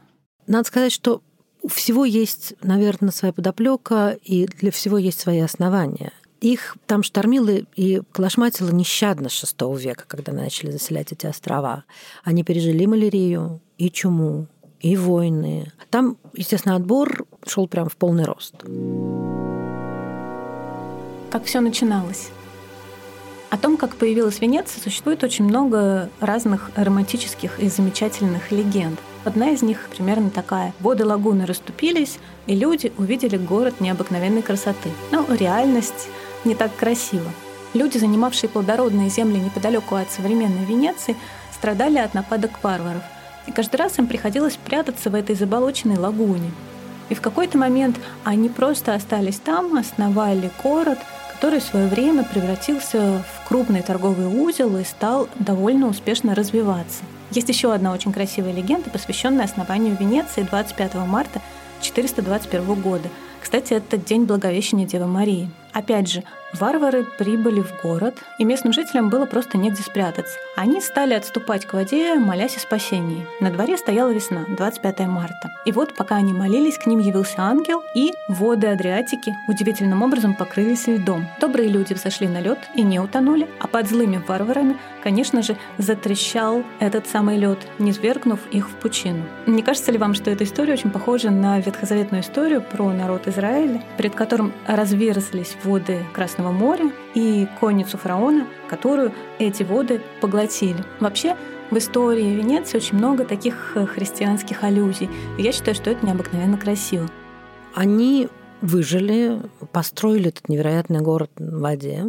Надо 0.45 0.67
сказать, 0.67 0.91
что 0.91 1.21
у 1.61 1.67
всего 1.67 2.05
есть, 2.05 2.53
наверное, 2.61 3.11
своя 3.11 3.33
подоплека, 3.33 4.17
и 4.23 4.45
для 4.45 4.71
всего 4.71 4.97
есть 4.97 5.19
свои 5.19 5.39
основания. 5.39 6.11
Их 6.41 6.77
там 6.85 7.01
штормило 7.01 7.49
и 7.75 8.01
клашматило 8.11 8.69
нещадно 8.69 9.29
с 9.29 9.43
VI 9.43 9.79
века, 9.79 10.03
когда 10.07 10.31
начали 10.31 10.69
заселять 10.69 11.11
эти 11.11 11.25
острова. 11.25 11.85
Они 12.23 12.43
пережили 12.43 12.85
малярию 12.85 13.61
и 13.79 13.89
чуму, 13.89 14.47
и 14.79 14.95
войны. 14.97 15.71
Там, 15.89 16.17
естественно, 16.33 16.75
отбор 16.75 17.25
шел 17.45 17.67
прям 17.67 17.89
в 17.89 17.95
полный 17.95 18.25
рост. 18.25 18.55
Как 21.31 21.43
все 21.45 21.59
начиналось? 21.59 22.29
О 23.49 23.57
том, 23.57 23.77
как 23.77 23.95
появилась 23.95 24.41
Венеция, 24.41 24.81
существует 24.81 25.23
очень 25.23 25.45
много 25.45 26.09
разных 26.19 26.71
романтических 26.75 27.59
и 27.59 27.69
замечательных 27.69 28.51
легенд. 28.51 28.99
Одна 29.23 29.51
из 29.51 29.61
них 29.61 29.87
примерно 29.95 30.29
такая. 30.29 30.73
Воды 30.79 31.05
лагуны 31.05 31.45
расступились, 31.45 32.19
и 32.47 32.55
люди 32.55 32.91
увидели 32.97 33.37
город 33.37 33.79
необыкновенной 33.79 34.41
красоты. 34.41 34.89
Но 35.11 35.25
реальность 35.29 36.09
не 36.43 36.53
так 36.53 36.75
красива. 36.75 37.31
Люди, 37.73 37.97
занимавшие 37.97 38.49
плодородные 38.49 39.09
земли 39.09 39.39
неподалеку 39.39 39.95
от 39.95 40.11
современной 40.11 40.65
Венеции, 40.65 41.15
страдали 41.53 41.97
от 41.97 42.13
нападок 42.13 42.63
варваров. 42.63 43.03
И 43.47 43.51
каждый 43.51 43.77
раз 43.77 43.99
им 43.99 44.07
приходилось 44.07 44.57
прятаться 44.57 45.09
в 45.09 45.15
этой 45.15 45.35
заболоченной 45.35 45.97
лагуне. 45.97 46.51
И 47.09 47.15
в 47.15 47.21
какой-то 47.21 47.57
момент 47.57 47.97
они 48.23 48.49
просто 48.49 48.93
остались 48.95 49.37
там, 49.37 49.77
основали 49.77 50.49
город, 50.63 50.97
который 51.33 51.59
в 51.59 51.63
свое 51.63 51.87
время 51.87 52.23
превратился 52.23 53.23
в 53.23 53.47
крупный 53.47 53.81
торговый 53.81 54.27
узел 54.27 54.75
и 54.77 54.83
стал 54.83 55.27
довольно 55.37 55.87
успешно 55.87 56.33
развиваться. 56.33 57.03
Есть 57.31 57.49
еще 57.49 57.73
одна 57.73 57.91
очень 57.91 58.13
красивая 58.13 58.53
легенда, 58.53 58.89
посвященная 58.89 59.45
основанию 59.45 59.97
Венеции 59.99 60.43
25 60.43 60.95
марта 61.07 61.41
421 61.81 62.75
года. 62.81 63.09
Кстати, 63.41 63.73
это 63.73 63.97
день 63.97 64.25
Благовещения 64.25 64.87
Девы 64.87 65.05
Марии. 65.05 65.49
Опять 65.71 66.09
же, 66.09 66.23
Варвары 66.53 67.03
прибыли 67.17 67.61
в 67.61 67.81
город, 67.81 68.15
и 68.37 68.45
местным 68.45 68.71
жителям 68.71 69.09
было 69.09 69.25
просто 69.25 69.57
негде 69.57 69.81
спрятаться. 69.81 70.37
Они 70.55 70.79
стали 70.79 71.13
отступать 71.13 71.65
к 71.65 71.73
воде, 71.73 72.15
молясь 72.15 72.55
о 72.55 72.59
спасении. 72.59 73.27
На 73.41 73.49
дворе 73.49 73.77
стояла 73.77 74.11
весна, 74.11 74.45
25 74.47 74.99
марта. 75.01 75.51
И 75.65 75.71
вот, 75.71 75.95
пока 75.95 76.15
они 76.15 76.31
молились, 76.31 76.77
к 76.77 76.85
ним 76.85 76.99
явился 76.99 77.41
ангел, 77.41 77.83
и 77.93 78.13
воды 78.29 78.67
Адриатики 78.67 79.35
удивительным 79.47 80.01
образом 80.01 80.33
покрылись 80.33 80.87
льдом. 80.87 81.27
Добрые 81.41 81.67
люди 81.67 81.93
взошли 81.93 82.27
на 82.27 82.39
лед 82.39 82.59
и 82.73 82.83
не 82.83 82.99
утонули, 82.99 83.47
а 83.59 83.67
под 83.67 83.89
злыми 83.89 84.21
варварами, 84.25 84.77
конечно 85.03 85.41
же, 85.41 85.57
затрещал 85.77 86.63
этот 86.79 87.07
самый 87.07 87.37
лед, 87.37 87.59
не 87.79 87.91
свергнув 87.91 88.39
их 88.51 88.69
в 88.69 88.75
пучину. 88.75 89.23
Не 89.45 89.61
кажется 89.61 89.91
ли 89.91 89.97
вам, 89.97 90.13
что 90.13 90.31
эта 90.31 90.43
история 90.43 90.73
очень 90.73 90.91
похожа 90.91 91.31
на 91.31 91.59
ветхозаветную 91.59 92.23
историю 92.23 92.61
про 92.61 92.91
народ 92.93 93.27
Израиля, 93.27 93.83
перед 93.97 94.15
которым 94.15 94.53
разверзлись 94.67 95.57
воды 95.63 96.05
Красного 96.13 96.44
Красного 96.45 96.51
моря 96.51 96.91
и 97.15 97.47
конницу 97.59 97.97
фараона, 97.97 98.47
которую 98.69 99.11
эти 99.39 99.63
воды 99.63 100.01
поглотили. 100.21 100.77
Вообще, 100.99 101.35
в 101.71 101.77
истории 101.77 102.35
Венеции 102.35 102.77
очень 102.77 102.97
много 102.97 103.25
таких 103.25 103.73
э, 103.75 103.87
христианских 103.87 104.63
аллюзий. 104.63 105.09
Я 105.39 105.51
считаю, 105.51 105.73
что 105.73 105.89
это 105.89 106.05
необыкновенно 106.05 106.57
красиво. 106.57 107.09
Они 107.73 108.29
выжили, 108.61 109.41
построили 109.71 110.29
этот 110.29 110.47
невероятный 110.47 111.01
город 111.01 111.31
в 111.37 111.61
воде. 111.61 112.05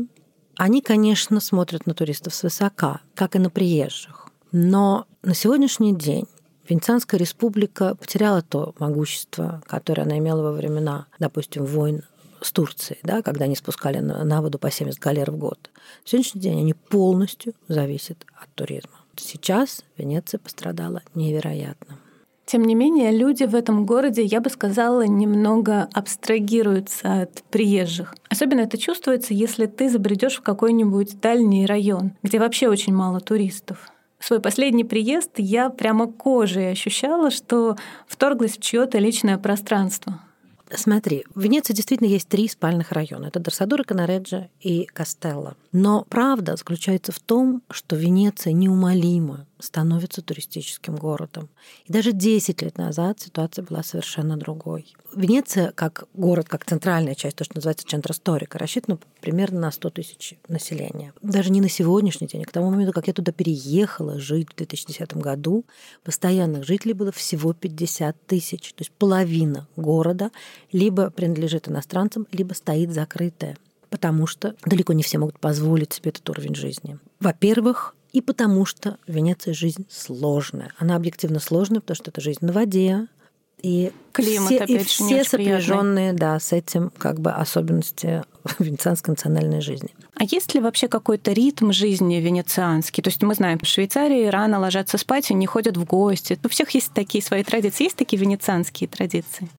Они, 0.57 0.83
конечно, 0.83 1.41
смотрят 1.41 1.87
на 1.87 1.95
туристов 1.95 2.35
свысока, 2.35 3.01
как 3.15 3.37
и 3.37 3.39
на 3.39 3.49
приезжих. 3.49 4.29
Но 4.53 5.07
на 5.23 5.35
сегодняшний 5.35 5.95
день 5.95 6.27
Венецианская 6.69 7.19
республика 7.19 7.95
потеряла 7.95 8.43
то 8.43 8.75
могущество, 8.79 9.63
которое 9.67 10.03
она 10.03 10.19
имела 10.19 10.43
во 10.43 10.53
времена, 10.53 11.07
допустим, 11.19 11.65
войн 11.65 12.03
с 12.41 12.53
Турцией, 12.53 12.99
да, 13.03 13.23
когда 13.23 13.45
они 13.45 13.57
спускали 13.57 13.99
на, 13.99 14.25
на 14.25 14.43
воду 14.43 14.59
по 14.59 14.71
70 14.71 14.99
галер 15.01 15.31
в 15.31 15.37
год. 15.37 15.71
На 16.05 16.09
сегодняшний 16.09 16.41
день 16.41 16.61
они 16.61 16.75
полностью 16.75 17.55
зависят 17.69 18.25
от 18.35 18.49
туризма. 18.55 18.91
Сейчас 19.17 19.85
Венеция 19.97 20.39
пострадала 20.39 21.03
невероятно. 21.15 21.99
Тем 22.47 22.63
не 22.63 22.77
менее, 22.77 23.11
люди 23.11 23.43
в 23.43 23.57
этом 23.57 23.87
городе, 23.87 24.23
я 24.23 24.41
бы 24.41 24.51
сказала, 24.51 25.05
немного 25.05 25.89
абстрагируются 25.93 27.23
от 27.23 27.43
приезжих. 27.51 28.15
Особенно 28.29 28.61
это 28.61 28.79
чувствуется, 28.79 29.35
если 29.35 29.67
ты 29.67 29.91
забредешь 29.91 30.37
в 30.37 30.43
какой-нибудь 30.43 31.21
дальний 31.21 31.67
район, 31.67 32.13
где 32.23 32.39
вообще 32.39 32.69
очень 32.69 32.95
мало 32.95 33.19
туристов. 33.19 33.91
В 34.21 34.25
свой 34.25 34.41
последний 34.41 34.85
приезд 34.85 35.33
я 35.39 35.71
прямо 35.71 36.07
кожей 36.07 36.71
ощущала, 36.71 37.33
что 37.33 37.77
вторглась 38.07 38.57
в 38.57 38.61
чье-то 38.61 38.99
личное 38.99 39.39
пространство. 39.39 40.21
Смотри, 40.71 41.25
в 41.35 41.41
Венеции 41.41 41.73
действительно 41.73 42.09
есть 42.09 42.29
три 42.29 42.49
спальных 42.49 42.93
района. 42.93 43.27
Это 43.27 43.39
Дорсадура, 43.39 43.85
Канареджа 43.85 44.49
и 44.61 44.87
Кастелло. 44.87 45.57
Но 45.73 46.05
правда 46.09 46.57
заключается 46.57 47.13
в 47.13 47.21
том, 47.21 47.63
что 47.71 47.97
Венеция 47.97 48.53
неумолимо 48.53 49.47
становится 49.59 50.23
туристическим 50.23 50.97
городом. 50.97 51.49
И 51.87 51.93
даже 51.93 52.13
10 52.13 52.63
лет 52.63 52.79
назад 52.79 53.21
ситуация 53.21 53.65
была 53.65 53.83
совершенно 53.83 54.37
другой. 54.37 54.95
Венеция, 55.15 55.73
как 55.73 56.05
город, 56.15 56.49
как 56.49 56.65
центральная 56.65 57.15
часть, 57.15 57.37
то, 57.37 57.45
что 57.45 57.57
называется 57.57 57.87
центр 57.87 58.13
историка, 58.13 58.59
рассчитана 58.59 58.99
примерно 59.21 59.61
на 59.61 59.71
100 59.71 59.91
тысяч 59.91 60.35
населения. 60.49 61.13
Даже 61.23 61.51
не 61.51 61.61
на 61.61 61.69
сегодняшний 61.69 62.27
день, 62.27 62.43
а 62.43 62.47
к 62.47 62.53
тому 62.53 62.71
моменту, 62.71 62.93
как 62.93 63.07
я 63.07 63.13
туда 63.13 63.33
переехала 63.33 64.19
жить 64.19 64.49
в 64.53 64.57
2010 64.57 65.17
году, 65.17 65.65
постоянных 66.05 66.65
жителей 66.65 66.93
было 66.93 67.13
всего 67.13 67.53
50 67.53 68.27
тысяч. 68.27 68.73
То 68.75 68.83
есть 68.83 68.93
половина 68.93 69.67
города 69.77 70.31
либо 70.73 71.11
принадлежит 71.11 71.69
иностранцам, 71.69 72.27
либо 72.33 72.53
стоит 72.53 72.93
закрытая. 72.93 73.57
потому 73.91 74.27
что 74.27 74.55
далеко 74.65 74.93
не 74.93 75.03
все 75.03 75.19
могут 75.19 75.39
позволить 75.39 75.93
себе 75.93 76.11
этот 76.11 76.29
уровень 76.29 76.55
жизни. 76.55 76.99
Во-первых, 77.21 77.95
и 78.17 78.23
потому 78.23 78.65
что 78.65 78.97
в 79.07 79.13
Венеции 79.13 79.53
жизнь 79.53 79.85
сложная. 79.91 80.73
Она 80.79 80.97
объективно 80.97 81.39
сложная, 81.39 81.83
потому 81.83 81.97
что 81.97 82.11
это 82.11 82.23
жизнь 82.23 82.39
на 82.41 82.51
воде, 82.51 83.09
и 83.61 83.93
Климат, 84.13 84.47
все, 84.47 84.57
опять 84.57 84.71
и 84.71 84.79
же, 84.79 84.85
все 84.85 85.23
сопряженные, 85.25 86.15
да, 86.15 86.41
с 86.41 86.53
этим 86.55 86.91
как 86.97 87.21
бы 87.21 87.31
особенности 87.33 88.23
венецианской 88.59 89.13
национальной 89.13 89.61
жизни. 89.61 89.91
А 90.15 90.25
есть 90.25 90.55
ли 90.55 90.61
вообще 90.63 90.89
какой-то 90.89 91.33
ритм 91.33 91.73
жизни 91.73 92.17
венецианский? 92.17 93.03
То 93.03 93.09
есть 93.09 93.23
мы 93.23 93.35
знаем, 93.35 93.59
в 93.59 93.67
Швейцарии 93.67 94.29
рано 94.29 94.61
ложатся 94.61 94.97
спать 94.97 95.31
и 95.31 95.35
не 95.35 95.45
ходят 95.45 95.77
в 95.77 95.85
гости. 95.85 96.39
У 96.43 96.49
всех 96.49 96.71
есть 96.71 96.95
такие 96.95 97.23
свои 97.23 97.45
традиции. 97.45 97.85
Есть 97.85 97.97
такие 97.97 98.19
венецианские 98.19 98.89
традиции? 98.89 99.51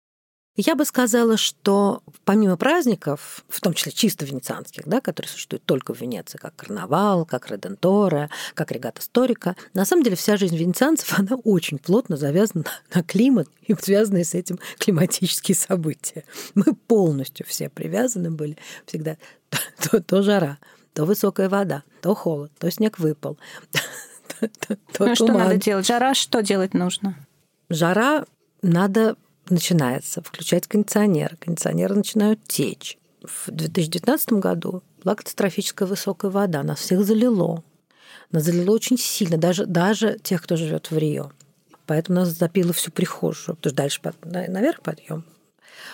Я 0.58 0.76
бы 0.76 0.86
сказала, 0.86 1.38
что 1.38 2.02
помимо 2.26 2.58
праздников, 2.58 3.46
в 3.48 3.62
том 3.62 3.76
числе 3.76 3.92
чисто 3.92 4.26
венецианских, 4.26 4.88
да, 4.88 5.02
которые 5.02 5.30
существуют 5.30 5.64
только 5.66 5.94
в 5.94 6.02
Венеции, 6.02 6.40
как 6.40 6.56
карнавал, 6.56 7.26
как 7.26 7.52
реденторе, 7.52 8.32
как 8.56 8.72
регата 8.72 9.04
сторика, 9.04 9.56
на 9.76 9.86
самом 9.86 10.02
деле 10.02 10.16
вся 10.16 10.36
жизнь 10.36 10.58
венецианцев, 10.58 11.14
она 11.20 11.38
очень 11.44 11.78
плотно 11.78 12.18
завязана 12.18 12.66
на 12.92 13.04
климат 13.04 13.48
и 13.68 13.76
связанные 13.76 14.26
с 14.26 14.34
этим 14.34 14.60
климатические 14.80 15.56
события. 15.56 16.24
Мы 16.56 16.74
полностью 16.74 17.46
все 17.46 17.70
привязаны 17.70 18.32
были 18.32 18.58
всегда. 18.88 19.18
То, 19.80 20.02
то 20.02 20.24
жара, 20.24 20.58
то 20.94 21.06
высокая 21.06 21.50
вода, 21.50 21.84
то 22.02 22.16
холод, 22.16 22.52
то 22.58 22.70
снег 22.72 22.98
выпал. 23.00 23.38
Ну 25.00 25.16
что 25.16 25.32
надо 25.32 25.58
делать? 25.58 25.88
Жара, 25.88 26.14
что 26.14 26.44
делать 26.44 26.76
нужно? 26.76 27.18
Жара 27.70 28.26
надо 28.62 29.16
начинается 29.50 30.22
включать 30.22 30.68
кондиционеры. 30.68 31.38
Кондиционеры 31.38 31.96
начинают 31.96 32.44
течь. 32.48 32.98
В 33.22 33.52
2019 33.52 34.34
году 34.34 34.84
была 35.04 35.16
катастрофическая 35.16 35.88
высокая 35.88 36.32
вода, 36.32 36.64
нас 36.64 36.80
всех 36.80 37.04
залило. 37.04 37.64
Нас 38.32 38.44
залило 38.44 38.72
очень 38.72 38.98
сильно, 38.98 39.38
даже, 39.38 39.66
даже 39.66 40.18
тех, 40.22 40.44
кто 40.44 40.56
живет 40.56 40.92
в 40.92 40.98
Рио. 40.98 41.32
Поэтому 41.86 42.20
нас 42.20 42.30
запило 42.30 42.74
всю 42.74 42.92
прихожую, 42.92 43.56
потому 43.56 43.72
что 43.72 43.76
дальше 43.76 44.02
наверх 44.24 44.82
подъем. 44.82 45.26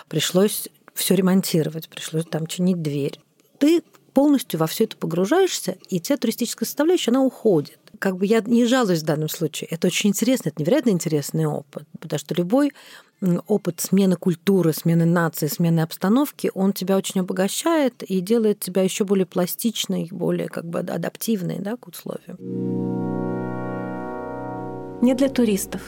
Пришлось 0.08 0.68
все 0.94 1.14
ремонтировать, 1.14 1.88
пришлось 1.88 2.24
там 2.24 2.46
чинить 2.46 2.82
дверь. 2.82 3.20
Ты 3.58 3.82
полностью 4.12 4.58
во 4.60 4.66
все 4.66 4.84
это 4.84 4.96
погружаешься, 4.96 5.76
и 5.88 6.00
вся 6.00 6.16
туристическая 6.16 6.66
составляющая, 6.66 7.10
она 7.10 7.22
уходит. 7.22 7.78
Как 7.98 8.16
бы 8.16 8.26
я 8.26 8.40
не 8.40 8.64
жалуюсь 8.64 9.02
в 9.02 9.06
данном 9.06 9.28
случае. 9.28 9.68
Это 9.70 9.88
очень 9.88 10.10
интересно, 10.10 10.48
это 10.48 10.62
невероятно 10.62 10.90
интересный 10.90 11.46
опыт, 11.46 11.86
потому 12.00 12.18
что 12.18 12.34
любой 12.34 12.72
опыт 13.46 13.80
смены 13.80 14.16
культуры, 14.16 14.72
смены 14.72 15.04
нации, 15.04 15.46
смены 15.46 15.80
обстановки, 15.80 16.50
он 16.54 16.72
тебя 16.72 16.96
очень 16.96 17.20
обогащает 17.20 18.02
и 18.02 18.20
делает 18.20 18.60
тебя 18.60 18.82
еще 18.82 19.04
более 19.04 19.26
пластичной, 19.26 20.08
более 20.10 20.48
как 20.48 20.64
бы 20.64 20.80
адаптивной 20.80 21.58
да, 21.58 21.76
к 21.76 21.86
условиям. 21.88 22.36
Не 25.02 25.14
для 25.14 25.28
туристов. 25.28 25.82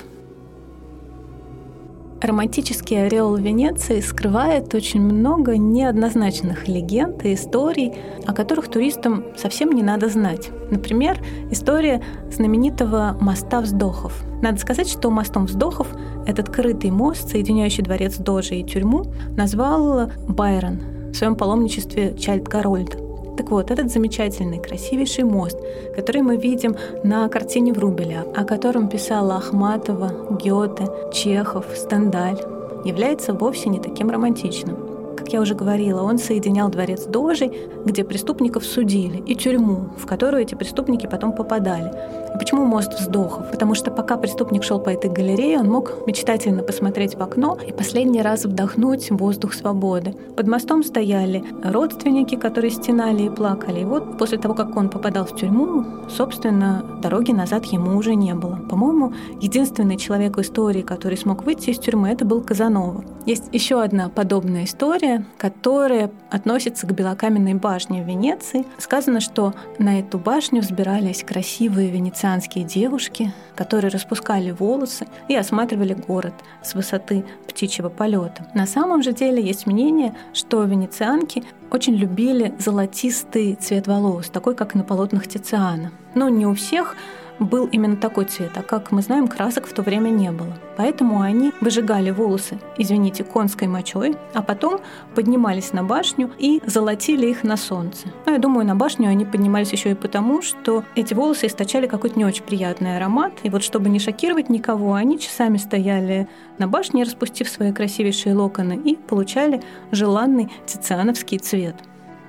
Романтический 2.20 3.06
ореол 3.06 3.36
Венеции 3.36 4.00
скрывает 4.00 4.74
очень 4.74 5.02
много 5.02 5.58
неоднозначных 5.58 6.66
легенд 6.66 7.24
и 7.26 7.34
историй, 7.34 7.92
о 8.26 8.32
которых 8.32 8.68
туристам 8.68 9.24
совсем 9.36 9.70
не 9.72 9.82
надо 9.82 10.08
знать. 10.08 10.50
Например, 10.70 11.18
история 11.50 12.02
знаменитого 12.32 13.18
моста 13.20 13.60
вздохов. 13.60 14.24
Надо 14.40 14.58
сказать, 14.58 14.88
что 14.88 15.10
мостом 15.10 15.44
вздохов 15.44 15.88
этот 16.26 16.48
крытый 16.50 16.90
мост, 16.90 17.30
соединяющий 17.30 17.82
дворец 17.82 18.16
дожей 18.16 18.56
и 18.56 18.64
тюрьму, 18.64 19.04
назвал 19.36 20.10
Байрон 20.28 20.78
в 21.12 21.14
своем 21.14 21.36
паломничестве 21.36 22.16
Чайльд 22.18 22.48
Гарольд. 22.48 22.98
Так 23.36 23.50
вот, 23.50 23.70
этот 23.70 23.92
замечательный, 23.92 24.58
красивейший 24.58 25.24
мост, 25.24 25.58
который 25.94 26.22
мы 26.22 26.36
видим 26.36 26.74
на 27.04 27.28
картине 27.28 27.72
Врубеля, 27.72 28.24
о 28.34 28.44
котором 28.44 28.88
писала 28.88 29.36
Ахматова, 29.36 30.38
Гёте, 30.42 30.86
Чехов, 31.12 31.66
Стендаль, 31.74 32.38
является 32.84 33.34
вовсе 33.34 33.68
не 33.68 33.78
таким 33.78 34.10
романтичным. 34.10 34.85
Как 35.16 35.32
я 35.32 35.40
уже 35.40 35.54
говорила, 35.54 36.02
он 36.02 36.18
соединял 36.18 36.68
дворец 36.68 37.06
дожей, 37.06 37.50
где 37.84 38.04
преступников 38.04 38.64
судили, 38.64 39.18
и 39.26 39.34
тюрьму, 39.34 39.88
в 39.96 40.06
которую 40.06 40.42
эти 40.42 40.54
преступники 40.54 41.06
потом 41.06 41.32
попадали. 41.32 41.90
И 42.34 42.38
почему 42.38 42.64
мост 42.66 42.92
вздохов? 42.92 43.50
Потому 43.50 43.74
что 43.74 43.90
пока 43.90 44.18
преступник 44.18 44.62
шел 44.62 44.78
по 44.78 44.90
этой 44.90 45.08
галерее, 45.10 45.58
он 45.58 45.70
мог 45.70 46.06
мечтательно 46.06 46.62
посмотреть 46.62 47.14
в 47.14 47.22
окно 47.22 47.56
и 47.66 47.72
последний 47.72 48.20
раз 48.20 48.44
вдохнуть 48.44 49.10
воздух 49.10 49.54
свободы. 49.54 50.14
Под 50.36 50.46
мостом 50.46 50.82
стояли 50.82 51.42
родственники, 51.64 52.36
которые 52.36 52.70
стенали 52.70 53.22
и 53.22 53.30
плакали. 53.30 53.80
И 53.80 53.84
вот 53.84 54.18
после 54.18 54.36
того, 54.36 54.54
как 54.54 54.76
он 54.76 54.90
попадал 54.90 55.24
в 55.24 55.34
тюрьму, 55.34 55.84
собственно, 56.10 56.84
дороги 57.02 57.32
назад 57.32 57.64
ему 57.66 57.96
уже 57.96 58.14
не 58.14 58.34
было. 58.34 58.56
По-моему, 58.68 59.14
единственный 59.40 59.96
человек 59.96 60.36
в 60.36 60.42
истории, 60.42 60.82
который 60.82 61.16
смог 61.16 61.44
выйти 61.44 61.70
из 61.70 61.78
тюрьмы, 61.78 62.10
это 62.10 62.26
был 62.26 62.42
Казанова. 62.42 63.02
Есть 63.24 63.48
еще 63.52 63.82
одна 63.82 64.08
подобная 64.08 64.64
история, 64.64 65.05
которая 65.38 66.10
относится 66.30 66.86
к 66.86 66.92
белокаменной 66.92 67.54
башне 67.54 68.02
в 68.02 68.06
Венеции. 68.06 68.64
Сказано, 68.78 69.20
что 69.20 69.54
на 69.78 70.00
эту 70.00 70.18
башню 70.18 70.60
взбирались 70.60 71.24
красивые 71.24 71.90
венецианские 71.90 72.64
девушки, 72.64 73.32
которые 73.54 73.90
распускали 73.90 74.50
волосы 74.50 75.06
и 75.28 75.36
осматривали 75.36 75.94
город 75.94 76.34
с 76.62 76.74
высоты 76.74 77.24
птичьего 77.46 77.88
полета. 77.88 78.46
На 78.54 78.66
самом 78.66 79.02
же 79.02 79.12
деле 79.12 79.42
есть 79.42 79.66
мнение, 79.66 80.14
что 80.32 80.62
венецианки 80.64 81.44
очень 81.70 81.94
любили 81.94 82.54
золотистый 82.58 83.54
цвет 83.54 83.86
волос, 83.86 84.28
такой, 84.28 84.54
как 84.54 84.74
на 84.74 84.84
полотнах 84.84 85.26
Тициана. 85.26 85.90
Но 86.14 86.28
не 86.28 86.46
у 86.46 86.54
всех 86.54 86.96
был 87.38 87.66
именно 87.66 87.96
такой 87.96 88.24
цвет, 88.24 88.52
а 88.56 88.62
как 88.62 88.92
мы 88.92 89.02
знаем, 89.02 89.28
красок 89.28 89.66
в 89.66 89.72
то 89.72 89.82
время 89.82 90.10
не 90.10 90.30
было. 90.30 90.52
Поэтому 90.76 91.20
они 91.20 91.52
выжигали 91.60 92.10
волосы, 92.10 92.58
извините, 92.76 93.24
конской 93.24 93.68
мочой, 93.68 94.16
а 94.34 94.42
потом 94.42 94.80
поднимались 95.14 95.72
на 95.72 95.82
башню 95.82 96.30
и 96.38 96.60
золотили 96.66 97.26
их 97.26 97.44
на 97.44 97.56
солнце. 97.56 98.08
Но 98.26 98.32
я 98.32 98.38
думаю, 98.38 98.66
на 98.66 98.74
башню 98.74 99.08
они 99.08 99.24
поднимались 99.24 99.72
еще 99.72 99.92
и 99.92 99.94
потому, 99.94 100.42
что 100.42 100.84
эти 100.94 101.14
волосы 101.14 101.46
источали 101.46 101.86
какой-то 101.86 102.18
не 102.18 102.24
очень 102.24 102.44
приятный 102.44 102.96
аромат. 102.96 103.32
И 103.42 103.50
вот 103.50 103.62
чтобы 103.62 103.88
не 103.88 103.98
шокировать 103.98 104.48
никого, 104.48 104.94
они 104.94 105.18
часами 105.18 105.56
стояли 105.56 106.28
на 106.58 106.68
башне, 106.68 107.04
распустив 107.04 107.48
свои 107.48 107.72
красивейшие 107.72 108.34
локоны, 108.34 108.80
и 108.84 108.96
получали 108.96 109.62
желанный 109.90 110.50
тициановский 110.66 111.38
цвет. 111.38 111.76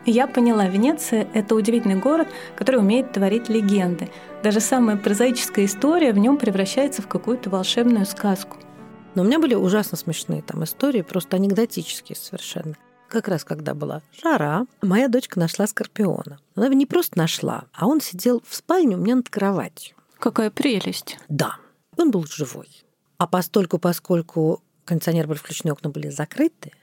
Я 0.10 0.26
поняла, 0.26 0.70
Венеция— 0.70 1.28
это 1.34 1.54
удивительный 1.54 1.98
город, 1.98 2.30
который 2.56 2.78
умеет 2.78 3.12
творить 3.12 3.50
легенды. 3.50 4.08
Даже 4.44 4.60
самая 4.60 4.98
прозаическая 4.98 5.66
история 5.66 6.14
в 6.14 6.18
нем 6.20 6.38
превращается 6.38 7.02
в 7.02 7.08
какую-то 7.08 7.50
волшебную 7.50 8.06
сказку. 8.06 8.58
Но 9.16 9.24
у 9.24 9.26
меня 9.26 9.40
были 9.40 9.56
ужасно 9.56 9.98
смешные 9.98 10.44
там 10.44 10.64
истории, 10.64 11.02
просто 11.02 11.38
анекдотические 11.38 12.16
совершенно. 12.16 12.76
Как 13.10 13.28
раз 13.28 13.44
когда 13.44 13.74
была 13.74 14.04
жара, 14.22 14.68
моя 14.84 15.08
дочка 15.08 15.40
нашла 15.40 15.66
скорпиона. 15.66 16.40
Она 16.56 16.68
его 16.68 16.76
не 16.76 16.86
просто 16.86 17.18
нашла, 17.18 17.66
а 17.74 17.88
он 17.88 18.00
сидел 18.00 18.44
в 18.48 18.54
спальне 18.54 18.96
у 18.96 19.00
меня 19.00 19.16
над 19.16 19.28
кроватью. 19.28 19.96
Какая 20.20 20.52
прелесть. 20.52 21.18
Да, 21.30 21.56
он 21.98 22.12
был 22.12 22.26
живой. 22.26 22.70
А 23.18 23.26
постольку, 23.26 23.80
поскольку 23.80 24.62
кондиционер 24.86 25.28
был 25.28 25.36
включен, 25.36 25.72
окна 25.72 25.90
были 25.90 26.10
закрыты, 26.10 26.74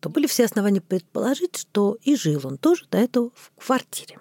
то 0.00 0.10
были 0.10 0.26
все 0.26 0.44
основания 0.44 0.82
предположить, 0.82 1.56
что 1.56 1.96
и 2.02 2.14
жил 2.14 2.42
он 2.44 2.58
тоже 2.58 2.84
до 2.90 2.98
этого 2.98 3.30
в 3.34 3.52
квартире, 3.64 4.18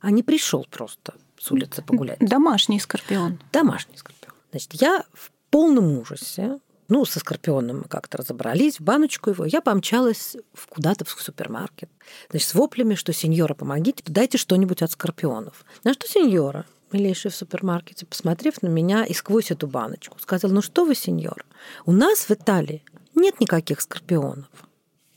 а 0.00 0.10
не 0.10 0.24
пришел 0.24 0.66
просто 0.68 1.14
с 1.38 1.50
улицы 1.50 1.82
погулять. 1.82 2.18
Домашний 2.20 2.80
скорпион. 2.80 3.40
Домашний 3.52 3.96
скорпион. 3.96 4.34
Значит, 4.50 4.74
я 4.74 5.04
в 5.12 5.30
полном 5.50 5.98
ужасе, 5.98 6.58
ну, 6.88 7.04
со 7.04 7.18
скорпионом 7.18 7.78
мы 7.78 7.84
как-то 7.84 8.18
разобрались, 8.18 8.78
в 8.78 8.82
баночку 8.82 9.30
его, 9.30 9.44
я 9.44 9.60
помчалась 9.60 10.36
в 10.52 10.66
куда-то 10.68 11.04
в 11.04 11.10
супермаркет. 11.10 11.90
Значит, 12.30 12.48
с 12.48 12.54
воплями, 12.54 12.94
что 12.94 13.12
сеньора, 13.12 13.54
помогите, 13.54 14.02
дайте 14.06 14.38
что-нибудь 14.38 14.82
от 14.82 14.92
скорпионов. 14.92 15.64
На 15.84 15.94
что 15.94 16.06
сеньора, 16.06 16.64
милейшая 16.92 17.32
в 17.32 17.36
супермаркете, 17.36 18.06
посмотрев 18.06 18.62
на 18.62 18.68
меня 18.68 19.04
и 19.04 19.12
сквозь 19.14 19.50
эту 19.50 19.66
баночку, 19.66 20.18
сказала, 20.20 20.52
ну 20.52 20.62
что 20.62 20.84
вы, 20.84 20.94
сеньор, 20.94 21.44
у 21.84 21.92
нас 21.92 22.28
в 22.28 22.30
Италии 22.30 22.84
нет 23.14 23.40
никаких 23.40 23.80
скорпионов. 23.80 24.48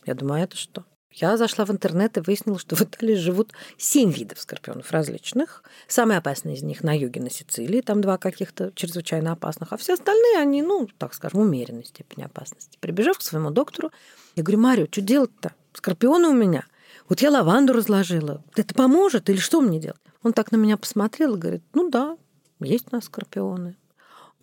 Я 0.06 0.16
думаю, 0.16 0.42
а 0.42 0.44
это 0.44 0.58
что? 0.58 0.86
Я 1.12 1.38
зашла 1.38 1.66
в 1.66 1.72
интернет 1.72 2.18
и 2.18 2.22
выяснила, 2.22 2.60
что 2.60 2.76
в 2.76 2.82
Италии 2.82 3.16
живут 3.16 3.52
семь 3.78 4.12
видов 4.12 4.40
скорпионов 4.40 4.92
различных. 4.92 5.64
Самые 5.88 6.20
опасные 6.20 6.56
из 6.56 6.62
них 6.62 6.84
на 6.84 6.96
юге, 6.96 7.22
на 7.22 7.30
Сицилии. 7.30 7.82
Там 7.82 8.02
два 8.02 8.18
каких-то 8.18 8.72
чрезвычайно 8.76 9.32
опасных. 9.32 9.74
А 9.74 9.78
все 9.78 9.94
остальные, 9.94 10.38
они, 10.38 10.62
ну, 10.62 10.88
так 10.98 11.14
скажем, 11.14 11.42
умеренной 11.42 11.86
степени 11.86 12.24
опасности. 12.24 12.78
Прибежав 12.80 13.18
к 13.18 13.22
своему 13.22 13.50
доктору, 13.50 13.92
я 14.36 14.44
говорю, 14.44 14.62
Марио, 14.62 14.88
что 14.90 15.02
делать-то? 15.02 15.54
Скорпионы 15.74 16.28
у 16.28 16.34
меня. 16.34 16.66
Вот 17.08 17.22
я 17.22 17.32
лаванду 17.32 17.74
разложила. 17.74 18.44
Это 18.56 18.76
поможет 18.76 19.30
или 19.30 19.38
что 19.38 19.62
мне 19.62 19.80
делать? 19.80 20.00
Он 20.22 20.34
так 20.34 20.52
на 20.52 20.58
меня 20.58 20.78
посмотрел 20.78 21.36
и 21.36 21.40
говорит, 21.40 21.64
ну 21.74 21.90
да, 21.90 22.18
есть 22.60 22.88
у 22.92 22.96
нас 22.96 23.06
скорпионы. 23.06 23.76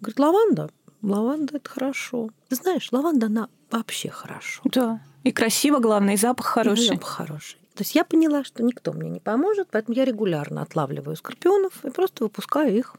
Говорит, 0.01 0.19
лаванда? 0.19 0.71
Лаванда– 1.03 1.57
это 1.59 1.71
хорошо. 1.71 2.31
Ты 2.49 2.57
знаешь, 2.57 2.89
лаванда, 2.91 3.27
она 3.27 3.49
вообще 3.71 4.11
хорошо. 4.11 4.63
Да. 4.65 5.01
И 5.27 5.33
красиво, 5.33 5.81
главное, 5.81 6.15
и 6.15 6.17
запах 6.17 6.47
хороший. 6.47 6.85
И 6.85 6.89
запах 6.89 7.09
хороший. 7.09 7.57
То 7.75 7.83
есть 7.83 7.97
я 7.97 8.05
поняла, 8.05 8.45
что 8.45 8.63
никто 8.63 8.93
мне 8.93 9.11
не 9.11 9.19
поможет, 9.19 9.67
поэтому 9.73 9.97
я 9.97 10.05
регулярно 10.05 10.63
отлавливаю 10.63 11.17
скорпионов 11.17 11.73
и 11.85 11.91
просто 11.91 12.25
выпускаю 12.25 12.79
их 12.79 12.95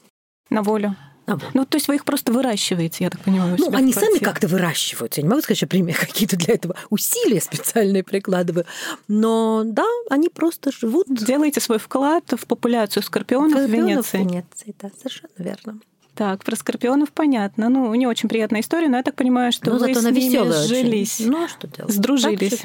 на 0.49 0.61
волю. 0.61 0.95
А, 1.25 1.37
ну, 1.53 1.65
то 1.65 1.77
есть 1.77 1.87
вы 1.87 1.95
их 1.95 2.03
просто 2.03 2.33
выращиваете, 2.33 3.05
я 3.05 3.09
так 3.09 3.21
понимаю. 3.21 3.55
Ну, 3.57 3.73
они 3.73 3.93
сами 3.93 4.19
как-то 4.19 4.47
выращиваются. 4.47 5.21
Я 5.21 5.23
не 5.23 5.29
могу 5.29 5.41
сказать, 5.41 5.57
что 5.57 5.77
я 5.77 5.93
какие-то 5.93 6.35
для 6.35 6.55
этого 6.55 6.75
усилия 6.89 7.39
специальные 7.39 8.03
прикладываю. 8.03 8.65
Но 9.07 9.63
да, 9.65 9.85
они 10.09 10.27
просто 10.27 10.71
живут. 10.71 11.07
Делаете 11.09 11.61
свой 11.61 11.79
вклад 11.79 12.25
в 12.31 12.45
популяцию 12.45 13.03
скорпионов, 13.03 13.51
скорпионов 13.51 13.69
в 13.69 13.73
Венеции. 13.73 14.17
в 14.17 14.21
Венеции, 14.21 14.75
да, 14.81 14.89
совершенно 14.97 15.31
верно. 15.37 15.79
Так, 16.17 16.43
про 16.43 16.55
скорпионов 16.55 17.11
понятно. 17.11 17.69
Ну, 17.69 17.93
не 17.93 18.07
очень 18.07 18.27
приятная 18.27 18.61
история, 18.61 18.89
но 18.89 18.97
я 18.97 19.03
так 19.03 19.15
понимаю, 19.15 19.51
что 19.51 19.69
ну, 19.69 19.77
вы 19.77 19.93
зато 19.93 20.01
с 20.01 20.11
ними 20.11 20.67
сжились. 20.67 21.19
Ну, 21.19 21.45
а 21.45 21.47
что 21.47 21.67
делать? 21.67 21.93
Сдружились. 21.93 22.63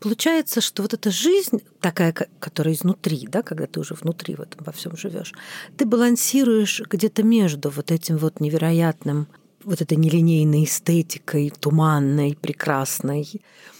Получается, 0.00 0.60
что 0.60 0.82
вот 0.82 0.94
эта 0.94 1.10
жизнь 1.10 1.62
такая, 1.80 2.14
которая 2.38 2.74
изнутри, 2.74 3.26
да, 3.30 3.42
когда 3.42 3.66
ты 3.66 3.80
уже 3.80 3.94
внутри 3.94 4.34
в 4.34 4.40
этом 4.40 4.64
во 4.64 4.72
всем 4.72 4.96
живешь, 4.96 5.32
ты 5.76 5.84
балансируешь 5.84 6.82
где-то 6.88 7.22
между 7.22 7.70
вот 7.70 7.90
этим 7.90 8.16
вот 8.16 8.40
невероятным 8.40 9.28
вот 9.62 9.82
этой 9.82 9.96
нелинейной 9.98 10.64
эстетикой, 10.64 11.52
туманной, 11.58 12.36
прекрасной, 12.40 13.28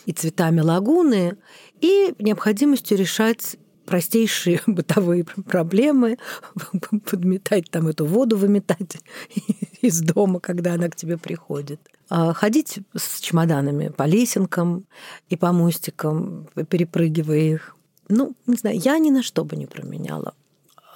и 0.06 0.12
цветами 0.12 0.61
лагуны, 0.61 1.37
и 1.80 2.14
необходимостью 2.18 2.98
решать 2.98 3.56
простейшие 3.90 4.61
бытовые 4.66 5.24
проблемы, 5.24 6.16
подметать 7.11 7.70
там 7.70 7.88
эту 7.88 8.07
воду, 8.07 8.37
выметать 8.37 8.96
из 9.83 10.00
дома, 10.00 10.38
когда 10.38 10.74
она 10.74 10.88
к 10.88 10.96
тебе 10.96 11.18
приходит. 11.18 11.81
А, 12.09 12.33
ходить 12.33 12.79
с 12.94 13.20
чемоданами 13.20 13.88
по 13.88 14.05
лесенкам 14.05 14.85
и 15.29 15.37
по 15.37 15.53
мостикам, 15.53 16.46
перепрыгивая 16.68 17.55
их. 17.55 17.76
Ну, 18.09 18.35
не 18.46 18.57
знаю, 18.57 18.79
я 18.79 18.98
ни 18.98 19.11
на 19.11 19.22
что 19.22 19.44
бы 19.44 19.57
не 19.57 19.66
променяла 19.66 20.35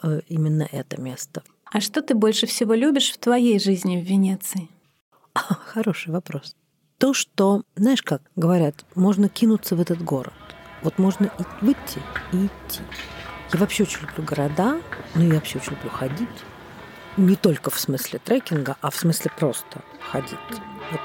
э, 0.02 0.20
именно 0.28 0.68
это 0.70 1.00
место. 1.00 1.42
А 1.64 1.80
что 1.80 2.00
ты 2.00 2.14
больше 2.14 2.46
всего 2.46 2.74
любишь 2.74 3.12
в 3.12 3.18
твоей 3.18 3.58
жизни 3.58 4.00
в 4.00 4.08
Венеции? 4.08 4.68
Хороший 5.34 6.12
вопрос. 6.12 6.54
То, 6.98 7.12
что, 7.12 7.62
знаешь 7.74 8.02
как, 8.02 8.22
говорят, 8.36 8.84
можно 8.94 9.28
кинуться 9.28 9.74
в 9.74 9.80
этот 9.80 10.00
город. 10.00 10.32
Вот 10.84 10.98
можно 10.98 11.24
и 11.24 11.64
выйти 11.64 12.00
и 12.32 12.46
идти. 12.46 12.82
Я 13.52 13.58
вообще 13.58 13.82
очень 13.82 14.02
люблю 14.02 14.24
города, 14.24 14.80
но 15.14 15.24
я 15.24 15.34
вообще 15.34 15.58
очень 15.58 15.72
люблю 15.72 15.90
ходить. 15.90 16.28
Не 17.16 17.36
только 17.36 17.70
в 17.70 17.80
смысле 17.80 18.20
трекинга, 18.22 18.76
а 18.80 18.90
в 18.90 18.96
смысле 18.96 19.30
просто 19.36 19.80
ходить. 20.00 20.38
Вот 20.92 21.00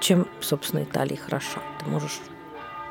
чем, 0.00 0.28
собственно, 0.40 0.82
Италии 0.82 1.16
хорошо. 1.16 1.60
Ты 1.78 1.86
можешь 1.86 2.20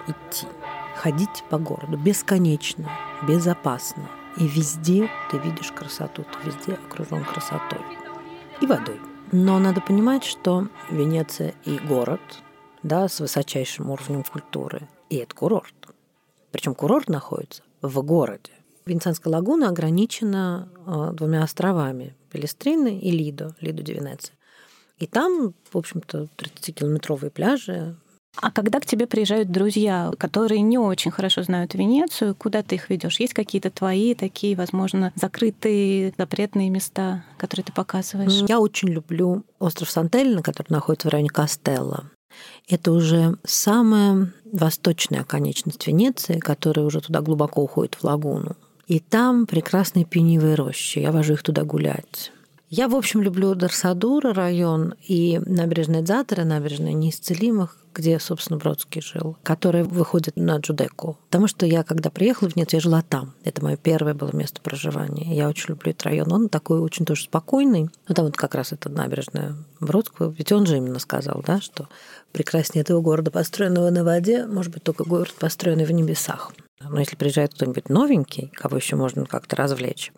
идти, 0.07 0.47
ходить 0.95 1.43
по 1.49 1.57
городу 1.57 1.97
бесконечно, 1.97 2.89
безопасно. 3.27 4.09
И 4.37 4.47
везде 4.47 5.09
ты 5.29 5.37
видишь 5.37 5.71
красоту, 5.71 6.23
ты 6.23 6.49
везде 6.49 6.73
окружен 6.73 7.23
красотой 7.23 7.81
и 8.61 8.65
водой. 8.65 8.99
Но 9.33 9.59
надо 9.59 9.81
понимать, 9.81 10.23
что 10.23 10.67
Венеция 10.89 11.53
и 11.65 11.77
город, 11.77 12.21
да, 12.81 13.07
с 13.07 13.19
высочайшим 13.19 13.89
уровнем 13.89 14.23
культуры, 14.23 14.87
и 15.09 15.17
это 15.17 15.35
курорт. 15.35 15.75
Причем 16.51 16.75
курорт 16.75 17.09
находится 17.09 17.63
в 17.81 18.01
городе. 18.03 18.51
Венецианская 18.85 19.31
лагуна 19.31 19.69
ограничена 19.69 20.69
э, 20.85 21.11
двумя 21.13 21.43
островами– 21.43 22.15
Пелестрины 22.31 22.99
и 22.99 23.11
Лидо, 23.11 23.55
Лидо 23.59 23.83
Венеция. 23.83 24.35
И 24.97 25.07
там, 25.07 25.53
в 25.71 25.77
общем-то, 25.77 26.27
30-километровые 26.37 27.29
пляжи. 27.29 27.95
А 28.37 28.51
когда 28.51 28.79
к 28.79 28.85
тебе 28.85 29.07
приезжают 29.07 29.51
друзья, 29.51 30.11
которые 30.17 30.61
не 30.61 30.77
очень 30.77 31.11
хорошо 31.11 31.43
знают 31.43 31.73
Венецию, 31.73 32.33
куда 32.35 32.63
ты 32.63 32.75
их 32.75 32.89
ведешь? 32.89 33.19
Есть 33.19 33.33
какие-то 33.33 33.69
твои 33.71 34.15
такие, 34.15 34.55
возможно, 34.55 35.11
закрытые, 35.15 36.13
запретные 36.17 36.69
места, 36.69 37.25
которые 37.37 37.65
ты 37.65 37.73
показываешь? 37.73 38.47
Я 38.47 38.59
очень 38.59 38.89
люблю 38.89 39.43
остров 39.59 39.91
Сантельна, 39.91 40.41
который 40.41 40.69
находится 40.69 41.09
в 41.09 41.11
районе 41.11 41.29
Кастелла. 41.29 42.09
Это 42.67 42.91
уже 42.91 43.37
самая 43.43 44.33
восточная 44.51 45.23
конечность 45.23 45.87
Венеции, 45.87 46.39
которая 46.39 46.85
уже 46.85 47.01
туда 47.01 47.21
глубоко 47.21 47.61
уходит 47.61 47.95
в 47.95 48.03
лагуну. 48.03 48.55
И 48.87 48.99
там 48.99 49.45
прекрасные 49.45 50.05
пенивые 50.05 50.55
рощи. 50.55 50.99
Я 50.99 51.11
вожу 51.11 51.33
их 51.33 51.43
туда 51.43 51.63
гулять. 51.63 52.31
Я, 52.73 52.87
в 52.87 52.95
общем, 52.95 53.21
люблю 53.21 53.53
Дарсадура 53.53 54.33
район 54.33 54.95
и 55.05 55.41
набережная 55.45 56.01
Дзатора, 56.01 56.45
набережная 56.45 56.93
Неисцелимых, 56.93 57.75
где, 57.93 58.17
собственно, 58.17 58.57
Бродский 58.57 59.01
жил, 59.01 59.35
которая 59.43 59.83
выходит 59.83 60.37
на 60.37 60.55
Джудеку. 60.55 61.19
Потому 61.25 61.47
что 61.47 61.65
я, 61.65 61.83
когда 61.83 62.09
приехала 62.09 62.49
в 62.49 62.55
Венецию, 62.55 62.77
я 62.77 62.81
жила 62.81 63.01
там. 63.01 63.33
Это 63.43 63.61
мое 63.61 63.75
первое 63.75 64.13
было 64.13 64.33
место 64.33 64.61
проживания. 64.61 65.35
Я 65.35 65.49
очень 65.49 65.71
люблю 65.71 65.91
этот 65.91 66.03
район. 66.03 66.31
Он 66.31 66.47
такой 66.47 66.79
очень 66.79 67.03
тоже 67.05 67.23
спокойный. 67.23 67.89
Ну, 68.07 68.15
там 68.15 68.23
вот 68.23 68.37
как 68.37 68.55
раз 68.55 68.71
это 68.71 68.87
набережная 68.87 69.57
Бродского. 69.81 70.31
Ведь 70.31 70.53
он 70.53 70.65
же 70.65 70.77
именно 70.77 70.99
сказал, 70.99 71.43
да, 71.45 71.59
что 71.59 71.89
прекраснее 72.31 72.83
этого 72.83 73.01
города, 73.01 73.31
построенного 73.31 73.89
на 73.89 74.05
воде, 74.05 74.45
может 74.47 74.71
быть, 74.71 74.83
только 74.83 75.03
город, 75.03 75.35
построенный 75.37 75.83
в 75.83 75.91
небесах. 75.91 76.53
Но 76.89 76.99
если 76.99 77.15
приезжает 77.15 77.53
кто-нибудь 77.53 77.89
новенький, 77.89 78.51
кого 78.53 78.77
еще 78.77 78.95
можно 78.95 79.25
как-то 79.25 79.55
развлечь, 79.55 80.11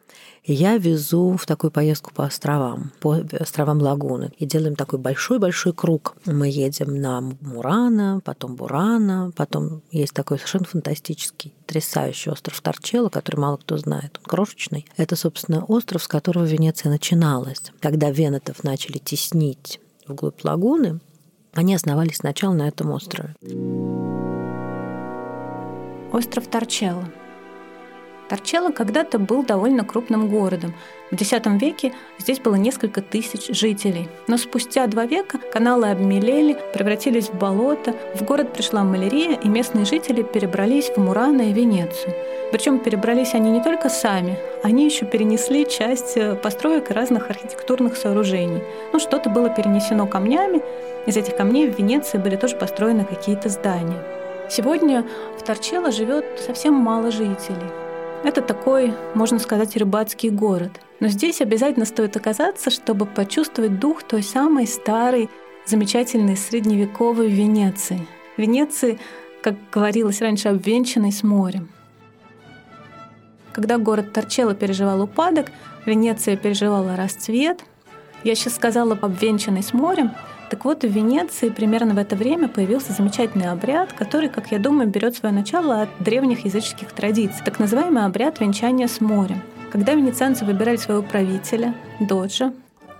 я 0.45 0.77
везу 0.77 1.37
в 1.37 1.45
такую 1.45 1.71
поездку 1.71 2.13
по 2.13 2.25
островам, 2.25 2.91
по 2.99 3.23
островам 3.39 3.81
Лагуны. 3.81 4.31
И 4.37 4.45
делаем 4.45 4.75
такой 4.75 4.99
большой-большой 4.99 5.73
круг. 5.73 6.17
Мы 6.25 6.49
едем 6.49 6.99
на 6.99 7.21
Мурана, 7.21 8.19
потом 8.25 8.55
Бурана, 8.55 9.31
потом 9.35 9.81
есть 9.91 10.13
такой 10.13 10.37
совершенно 10.37 10.65
фантастический, 10.65 11.53
потрясающий 11.65 12.29
остров 12.29 12.59
Торчелло, 12.59 13.09
который 13.09 13.37
мало 13.37 13.57
кто 13.57 13.77
знает. 13.77 14.19
Он 14.19 14.25
крошечный. 14.25 14.85
Это, 14.97 15.15
собственно, 15.15 15.63
остров, 15.63 16.03
с 16.03 16.07
которого 16.07 16.43
Венеция 16.43 16.89
начиналась. 16.89 17.71
Когда 17.79 18.11
венетов 18.11 18.63
начали 18.63 18.97
теснить 18.97 19.79
вглубь 20.07 20.43
лагуны, 20.43 20.99
они 21.53 21.75
основались 21.75 22.17
сначала 22.17 22.53
на 22.53 22.67
этом 22.67 22.91
острове. 22.91 23.35
Остров 26.13 26.45
Торчелло. 26.45 27.05
Торчелло 28.29 28.69
когда-то 28.69 29.17
был 29.17 29.43
довольно 29.43 29.83
крупным 29.83 30.29
городом. 30.29 30.75
В 31.09 31.15
X 31.15 31.31
веке 31.59 31.91
здесь 32.19 32.39
было 32.39 32.53
несколько 32.53 33.01
тысяч 33.01 33.47
жителей. 33.47 34.07
Но 34.27 34.37
спустя 34.37 34.85
два 34.85 35.07
века 35.07 35.39
каналы 35.51 35.89
обмелели, 35.89 36.55
превратились 36.71 37.29
в 37.29 37.33
болото, 37.33 37.95
в 38.13 38.23
город 38.23 38.53
пришла 38.53 38.83
малярия, 38.83 39.39
и 39.39 39.49
местные 39.49 39.85
жители 39.85 40.21
перебрались 40.21 40.91
в 40.95 40.97
Мурано 40.97 41.49
и 41.49 41.53
Венецию. 41.53 42.13
Причем 42.51 42.77
перебрались 42.77 43.33
они 43.33 43.49
не 43.49 43.63
только 43.63 43.89
сами, 43.89 44.37
они 44.61 44.85
еще 44.85 45.05
перенесли 45.05 45.67
часть 45.67 46.15
э, 46.15 46.35
построек 46.35 46.91
разных 46.91 47.31
архитектурных 47.31 47.97
сооружений. 47.97 48.61
Ну, 48.93 48.99
что-то 48.99 49.31
было 49.31 49.49
перенесено 49.49 50.05
камнями, 50.05 50.61
из 51.07 51.17
этих 51.17 51.35
камней 51.35 51.71
в 51.71 51.77
Венеции 51.79 52.19
были 52.19 52.35
тоже 52.35 52.55
построены 52.55 53.03
какие-то 53.03 53.49
здания. 53.49 54.22
Сегодня 54.55 55.03
в 55.35 55.41
Торчелло 55.41 55.91
живет 55.91 56.25
совсем 56.39 56.75
мало 56.75 57.09
жителей. 57.09 57.71
Это 58.23 58.39
такой, 58.39 58.93
можно 59.15 59.39
сказать, 59.39 59.75
рыбацкий 59.75 60.29
город. 60.29 60.79
Но 60.99 61.07
здесь 61.07 61.41
обязательно 61.41 61.87
стоит 61.87 62.15
оказаться, 62.17 62.69
чтобы 62.69 63.07
почувствовать 63.07 63.79
дух 63.79 64.03
той 64.03 64.21
самой 64.21 64.67
старой, 64.67 65.31
замечательной 65.65 66.37
средневековой 66.37 67.29
Венеции. 67.29 68.05
Венеции, 68.37 68.99
как 69.41 69.55
говорилось 69.71 70.21
раньше, 70.21 70.49
обвенчанной 70.49 71.11
с 71.11 71.23
морем. 71.23 71.69
Когда 73.53 73.79
город 73.79 74.13
Торчелло 74.13 74.53
переживал 74.53 75.01
упадок, 75.01 75.47
Венеция 75.87 76.37
переживала 76.37 76.95
расцвет. 76.95 77.63
Я 78.23 78.35
сейчас 78.35 78.53
сказала 78.53 78.95
обвенчанной 79.01 79.63
с 79.63 79.73
морем– 79.73 80.11
так 80.53 80.65
вот, 80.65 80.83
в 80.83 80.87
Венеции 80.87 81.49
примерно 81.49 81.95
в 81.95 81.97
это 81.97 82.15
время 82.15 82.47
появился 82.47 82.93
замечательный 82.93 83.49
обряд, 83.49 83.91
который, 83.91 84.29
как 84.29 84.51
я 84.51 84.59
думаю, 84.59 84.87
берет 84.87 85.15
свое 85.15 85.33
начало 85.33 85.81
от 85.81 85.89
древних 85.97 86.45
языческих 86.45 86.91
традиций. 86.91 87.41
Так 87.43 87.57
называемый 87.57 88.05
обряд 88.05 88.39
венчания 88.39 88.87
с 88.87 89.01
морем. 89.01 89.41
Когда 89.71 89.95
венецианцы 89.95 90.45
выбирали 90.45 90.75
своего 90.75 91.01
правителя, 91.01 91.73
доджа, 91.99 92.53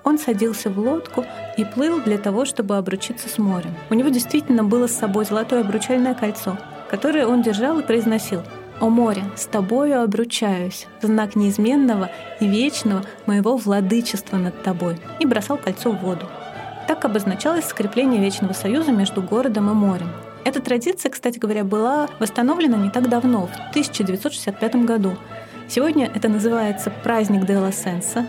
он 0.04 0.18
садился 0.18 0.72
в 0.72 0.80
лодку 0.80 1.26
и 1.56 1.64
плыл 1.64 2.02
для 2.02 2.18
того, 2.18 2.46
чтобы 2.46 2.76
обручиться 2.76 3.30
с 3.30 3.38
морем. 3.38 3.76
У 3.92 3.94
него 3.94 4.10
действительно 4.10 4.64
было 4.64 4.88
с 4.88 4.96
собой 4.96 5.26
золотое 5.26 5.62
обручальное 5.62 6.16
кольцо, 6.16 6.58
которое 6.90 7.28
он 7.28 7.44
держал 7.44 7.78
и 7.78 7.84
произносил 7.84 8.42
«О 8.80 8.90
море, 8.90 9.26
с 9.36 9.46
тобою 9.46 10.02
обручаюсь, 10.02 10.88
знак 11.04 11.36
неизменного 11.36 12.10
и 12.40 12.48
вечного 12.48 13.04
моего 13.28 13.58
владычества 13.58 14.38
над 14.38 14.64
тобой» 14.64 14.98
и 15.20 15.28
бросал 15.28 15.58
кольцо 15.58 15.92
в 15.92 16.00
воду. 16.00 16.28
Так 16.88 17.06
обозначалось 17.06 17.66
скрепление 17.66 18.22
Вечного 18.22 18.54
Союза 18.54 18.92
между 18.92 19.22
городом 19.22 19.70
и 19.70 19.74
морем. 19.74 20.10
Эта 20.46 20.62
традиция, 20.62 21.10
кстати 21.10 21.40
говоря, 21.40 21.64
была 21.64 22.10
восстановлена 22.20 22.78
не 22.78 22.90
так 22.90 23.08
давно, 23.08 23.48
в 23.48 23.54
1965 23.70 24.76
году. 24.86 25.14
Сегодня 25.70 26.12
это 26.14 26.28
называется 26.28 26.92
праздник 26.92 27.46
Делла 27.46 27.72
Сенса. 27.72 28.28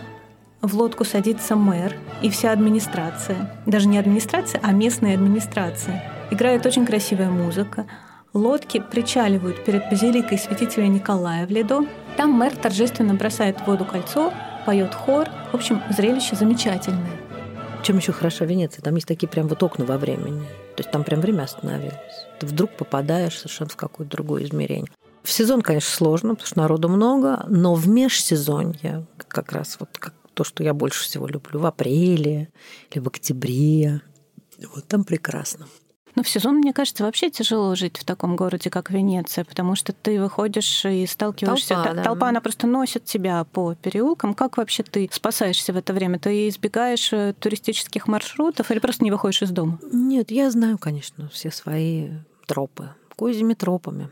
В 0.61 0.73
лодку 0.73 1.03
садится 1.03 1.55
мэр 1.55 1.93
и 2.21 2.29
вся 2.29 2.51
администрация. 2.51 3.51
Даже 3.65 3.87
не 3.87 3.97
администрация, 3.97 4.61
а 4.63 4.71
местная 4.71 5.15
администрация. 5.15 6.03
Играет 6.31 6.65
очень 6.65 6.85
красивая 6.85 7.29
музыка. 7.29 7.85
лодки 8.33 8.79
причаливают 8.79 9.63
перед 9.63 9.89
базиликой 9.89 10.37
святителя 10.37 10.87
Николая 10.87 11.45
в 11.45 11.51
Ледо. 11.51 11.85
Там 12.17 12.31
мэр 12.31 12.55
торжественно 12.55 13.13
бросает 13.13 13.59
в 13.59 13.67
воду 13.67 13.85
кольцо, 13.85 14.33
поет 14.65 14.95
хор. 14.95 15.27
В 15.51 15.55
общем, 15.55 15.81
зрелище 15.89 16.35
замечательное. 16.35 17.24
Чем 17.85 17.97
еще 17.97 18.13
хороша 18.13 18.45
Венеция? 18.45 18.81
Там 18.81 18.95
есть 18.95 19.07
такие 19.07 19.27
прям 19.27 19.47
вот 19.47 19.61
окна 19.61 19.85
во 19.85 19.99
времени. 19.99 20.41
То 20.75 20.81
есть 20.81 20.89
там 20.89 21.03
прям 21.03 21.21
время 21.21 21.43
остановилось. 21.43 22.25
Ты 22.39 22.47
вдруг 22.47 22.71
попадаешь 22.71 23.37
совершенно 23.37 23.69
в 23.69 23.75
какое-то 23.75 24.11
другое 24.11 24.43
измерение. 24.45 24.89
В 25.21 25.31
сезон, 25.31 25.61
конечно, 25.61 25.93
сложно, 25.95 26.29
потому 26.29 26.47
что 26.47 26.57
народу 26.57 26.89
много, 26.89 27.45
но 27.47 27.75
в 27.75 27.87
межсезонье 27.87 29.05
как 29.27 29.51
раз 29.51 29.77
вот 29.79 29.89
как 29.99 30.15
то, 30.33 30.43
что 30.43 30.63
я 30.63 30.73
больше 30.73 31.03
всего 31.03 31.27
люблю, 31.27 31.59
в 31.59 31.65
апреле 31.67 32.49
или 32.89 32.99
в 32.99 33.05
октябре. 33.05 34.01
Вот 34.73 34.87
там 34.87 35.03
прекрасно. 35.03 35.67
Но 36.15 36.23
в 36.23 36.29
сезон, 36.29 36.57
мне 36.57 36.73
кажется, 36.73 37.03
вообще 37.03 37.29
тяжело 37.29 37.75
жить 37.75 37.97
в 37.97 38.05
таком 38.05 38.35
городе, 38.35 38.69
как 38.69 38.89
Венеция, 38.89 39.43
потому 39.43 39.75
что 39.75 39.91
ты 39.91 40.21
выходишь 40.21 40.85
и 40.85 41.05
сталкиваешься. 41.05 41.75
Толпа, 41.75 41.93
да. 41.93 42.03
Толпа 42.03 42.29
она 42.29 42.41
просто 42.41 42.67
носит 42.67 43.03
тебя 43.03 43.43
по 43.43 43.75
переулкам. 43.75 44.33
Как 44.33 44.57
вообще 44.57 44.83
ты 44.83 45.09
спасаешься 45.11 45.73
в 45.73 45.77
это 45.77 45.93
время? 45.93 46.17
Ты 46.17 46.47
избегаешь 46.47 47.11
э, 47.11 47.33
туристических 47.37 48.07
маршрутов 48.07 48.71
или 48.71 48.79
просто 48.79 49.03
не 49.03 49.11
выходишь 49.11 49.41
из 49.41 49.51
дома? 49.51 49.77
Нет, 49.91 50.31
я 50.31 50.49
знаю, 50.51 50.77
конечно, 50.77 51.29
все 51.29 51.51
свои 51.51 52.11
тропы. 52.47 52.89
Козьими 53.17 53.53
тропами. 53.53 54.09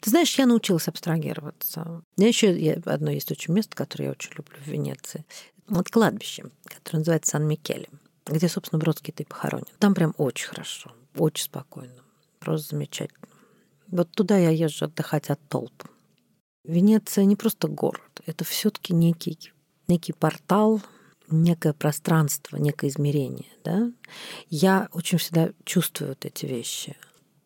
Ты 0.00 0.10
знаешь, 0.10 0.38
я 0.38 0.46
научилась 0.46 0.88
абстрагироваться. 0.88 2.02
Я 2.16 2.28
еще 2.28 2.50
одно 2.84 3.10
есть 3.10 3.30
очень 3.32 3.54
место, 3.54 3.74
которое 3.74 4.06
я 4.06 4.10
очень 4.12 4.32
люблю 4.36 4.56
в 4.64 4.66
Венеции. 4.68 5.24
Вот 5.66 5.88
кладбище, 5.88 6.44
которое 6.64 6.98
называется 6.98 7.32
Сан-Микеле, 7.32 7.88
где, 8.26 8.48
собственно, 8.48 8.78
Бродский-то 8.78 9.22
и 9.22 9.26
похоронен. 9.26 9.66
Там 9.78 9.94
прям 9.94 10.14
очень 10.18 10.48
хорошо. 10.48 10.92
Очень 11.16 11.44
спокойно. 11.44 12.02
Просто 12.38 12.70
замечательно. 12.70 13.28
Вот 13.88 14.10
туда 14.12 14.38
я 14.38 14.50
езжу 14.50 14.86
отдыхать 14.86 15.30
от 15.30 15.40
толп. 15.48 15.84
Венеция 16.64 17.24
не 17.24 17.36
просто 17.36 17.68
город, 17.68 18.20
это 18.26 18.44
все-таки 18.44 18.92
некий, 18.92 19.52
некий 19.88 20.12
портал, 20.12 20.80
некое 21.28 21.72
пространство, 21.72 22.56
некое 22.56 22.88
измерение. 22.88 23.48
Да? 23.64 23.90
Я 24.48 24.88
очень 24.92 25.18
всегда 25.18 25.50
чувствую 25.64 26.10
вот 26.10 26.24
эти 26.24 26.46
вещи. 26.46 26.96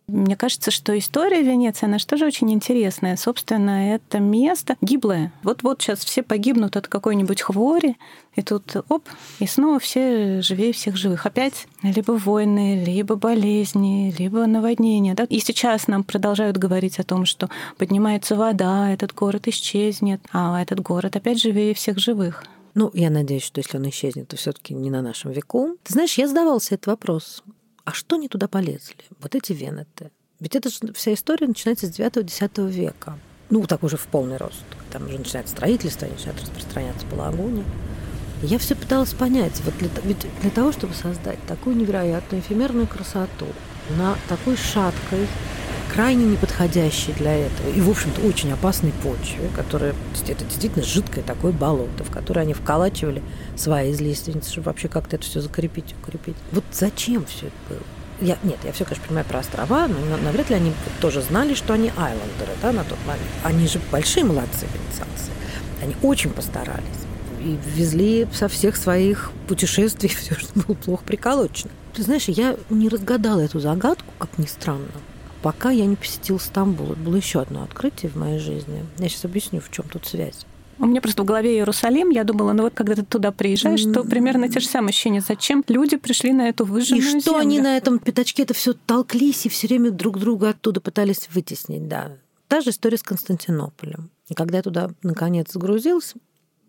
Мне 0.07 0.37
кажется, 0.37 0.71
что 0.71 0.97
история 0.99 1.43
Венеции, 1.43 1.87
она 1.87 1.99
же 1.99 2.07
тоже 2.07 2.27
очень 2.27 2.53
интересная. 2.53 3.17
Собственно, 3.17 3.95
это 3.95 4.19
место 4.19 4.77
гиблое. 4.83 5.33
Вот-вот 5.43 5.81
сейчас 5.81 6.05
все 6.05 6.23
погибнут 6.23 6.77
от 6.77 6.89
какой-нибудь 6.89 7.41
хвори, 7.41 7.97
и 8.37 8.43
тут 8.43 8.77
оп, 8.91 9.09
и 9.39 9.47
снова 9.47 9.79
все 9.79 10.43
живее 10.43 10.75
всех 10.75 10.97
живых. 10.97 11.25
Опять 11.25 11.67
либо 11.83 12.13
войны, 12.13 12.85
либо 12.85 13.17
болезни, 13.17 14.15
либо 14.19 14.47
наводнения. 14.47 15.15
Да? 15.15 15.25
И 15.25 15.39
сейчас 15.39 15.89
нам 15.89 16.05
продолжают 16.05 16.59
говорить 16.59 16.99
о 16.99 17.05
том, 17.05 17.25
что 17.25 17.49
поднимается 17.79 18.37
вода, 18.37 18.91
этот 18.91 19.15
город 19.15 19.49
исчезнет, 19.49 20.21
а 20.33 20.61
этот 20.61 20.81
город 20.81 21.17
опять 21.17 21.41
живее 21.41 21.73
всех 21.73 21.99
живых. 21.99 22.45
Ну, 22.75 22.91
я 22.93 23.09
надеюсь, 23.09 23.45
что 23.45 23.61
если 23.61 23.79
он 23.79 23.89
исчезнет, 23.89 24.29
то 24.29 24.37
все-таки 24.37 24.75
не 24.75 24.91
на 24.91 25.01
нашем 25.01 25.31
веку. 25.31 25.77
Ты 25.83 25.93
знаешь, 25.95 26.19
я 26.19 26.29
задавался 26.29 26.75
этот 26.75 26.89
вопрос 26.89 27.43
а 27.85 27.93
что 27.93 28.17
они 28.17 28.29
туда 28.29 28.49
полезли? 28.49 28.97
Вот 29.21 29.35
эти 29.35 29.53
венеты. 29.53 30.11
Ведь 30.41 30.57
это 30.57 30.71
вся 30.95 31.15
история 31.15 31.47
начинается 31.47 31.87
с 31.87 31.99
9-10 31.99 32.71
века. 32.71 33.19
Ну, 33.51 33.67
так 33.67 33.83
уже 33.83 33.97
в 33.97 34.07
полный 34.07 34.37
рост. 34.37 34.65
Там 34.91 35.07
уже 35.07 35.19
начинает 35.19 35.49
строительство, 35.49 36.07
они 36.07 36.17
начинают 36.17 36.41
распространяться. 36.41 37.07
И 38.43 38.47
я 38.47 38.59
все 38.59 38.75
пыталась 38.75 39.13
понять, 39.13 39.61
вот 39.65 39.77
для, 39.79 39.89
ведь 40.03 40.27
для 40.41 40.51
того, 40.51 40.73
чтобы 40.73 40.95
создать 40.95 41.39
такую 41.47 41.77
невероятную 41.77 42.43
эфемерную 42.43 42.87
красоту 42.87 43.47
на 43.97 44.17
такой 44.29 44.57
шаткой, 44.57 45.27
крайне 45.95 46.25
неподходящей 46.25 47.13
для 47.13 47.35
этого 47.35 47.71
и, 47.71 47.81
в 47.81 47.89
общем-то, 47.89 48.21
очень 48.23 48.51
опасной 48.51 48.93
почве, 49.03 49.49
которая, 49.55 49.95
это 50.27 50.45
действительно 50.45 50.85
жидкое 50.85 51.23
такое 51.23 51.53
болото, 51.53 52.03
в 52.03 52.11
которое 52.11 52.41
они 52.41 52.53
вколачивали 52.53 53.23
свои 53.57 53.93
из 53.93 54.01
лиственниц, 54.01 54.49
чтобы 54.49 54.67
вообще 54.67 54.89
как-то 54.89 55.15
это 55.15 55.25
все 55.25 55.41
закрепить, 55.41 55.95
укрепить. 56.03 56.35
Вот 56.51 56.65
зачем 56.73 57.25
все 57.27 57.47
это 57.47 57.57
было? 57.69 57.81
Я, 58.21 58.39
нет, 58.43 58.59
я 58.65 58.73
все, 58.73 58.85
конечно, 58.85 59.07
понимаю 59.07 59.27
про 59.27 59.39
острова, 59.39 59.87
но 59.87 60.17
навряд 60.17 60.51
ли 60.51 60.57
они 60.57 60.73
тоже 61.01 61.23
знали, 61.23 61.55
что 61.55 61.75
они 61.75 61.93
айлендеры 61.97 62.53
да, 62.61 62.73
на 62.73 62.83
тот 62.83 62.99
момент. 63.07 63.31
Они 63.45 63.69
же 63.69 63.81
большие 63.93 64.25
молодцы, 64.25 64.67
венецианцы. 64.67 65.31
Они 65.81 65.95
очень 66.03 66.31
постарались. 66.31 66.83
И 67.41 67.57
везли 67.77 68.27
со 68.33 68.49
всех 68.49 68.77
своих 68.77 69.31
путешествий 69.47 70.09
все, 70.17 70.35
что 70.35 70.49
было 70.59 70.75
плохо 70.75 71.05
приколочено. 71.05 71.71
Ты 71.93 72.03
знаешь, 72.03 72.25
я 72.27 72.57
не 72.69 72.89
разгадала 72.89 73.41
эту 73.41 73.61
загадку, 73.61 74.13
как 74.19 74.39
ни 74.39 74.47
странно 74.47 74.89
пока 75.45 75.71
я 75.71 75.85
не 75.85 75.95
посетил 75.95 76.41
Стамбул. 76.41 76.93
Это 76.93 77.01
было 77.01 77.17
еще 77.17 77.43
одно 77.43 77.65
открытие 77.65 78.11
в 78.11 78.17
моей 78.17 78.39
жизни. 78.39 78.83
Я 78.97 79.11
сейчас 79.11 79.27
объясню, 79.27 79.61
в 79.61 79.71
чем 79.71 79.87
тут 79.87 80.07
связь. 80.07 80.47
У 80.79 80.87
меня 80.87 81.03
просто 81.03 81.23
в 81.23 81.27
голове 81.27 81.57
Иерусалим. 81.59 82.09
Я 82.09 82.25
думала, 82.25 82.55
ну 82.55 82.63
вот 82.63 82.73
когда 82.73 82.95
ты 82.95 83.03
туда 83.03 83.31
приезжаешь, 83.31 83.83
то 83.83 84.05
примерно 84.05 84.49
те 84.49 84.61
же 84.61 84.67
самые 84.67 84.89
ощущения. 84.89 85.21
Зачем 85.21 85.63
люди 85.69 85.99
пришли 85.99 86.33
на 86.33 86.49
эту 86.49 86.65
выжженную 86.65 87.05
И 87.05 87.21
что 87.21 87.33
землю? 87.33 87.41
они 87.41 87.61
на 87.61 87.77
этом 87.77 87.99
пятачке 87.99 88.45
это 88.45 88.55
все 88.55 88.73
толклись 88.73 89.45
и 89.45 89.51
все 89.51 89.67
время 89.67 89.91
друг 89.91 90.19
друга 90.19 90.49
оттуда 90.49 90.81
пытались 90.81 91.29
вытеснить, 91.35 91.89
да. 91.89 92.17
Та 92.49 92.63
же 92.63 92.71
история 92.71 92.97
с 92.97 93.03
Константинополем. 93.03 94.09
И 94.29 94.35
когда 94.35 94.57
я 94.57 94.63
туда 94.63 94.93
наконец 95.03 95.53
загрузился, 95.53 96.17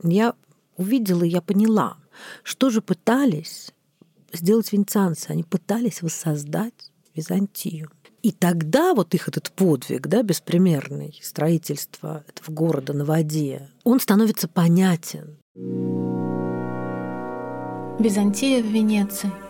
я 0.04 0.34
увидела, 0.76 1.24
я 1.24 1.42
поняла, 1.42 1.96
что 2.44 2.70
же 2.70 2.82
пытались 2.82 3.72
сделать 4.34 4.74
венецианцы. 4.74 5.30
Они 5.30 5.44
пытались 5.44 6.02
воссоздать 6.02 6.92
Византию. 7.16 7.90
И 8.26 8.32
тогда 8.32 8.96
вот 8.96 9.14
их 9.14 9.28
этот 9.28 9.52
подвиг, 9.52 10.08
да, 10.08 10.24
беспримерный, 10.24 11.20
строительство 11.22 12.24
этого 12.28 12.56
города 12.56 12.92
на 12.92 13.06
воде, 13.06 13.70
он 13.84 14.00
становится 14.00 14.48
понятен. 14.48 15.38
Византия 18.00 18.64
в 18.64 18.66
Венеции– 18.66 19.30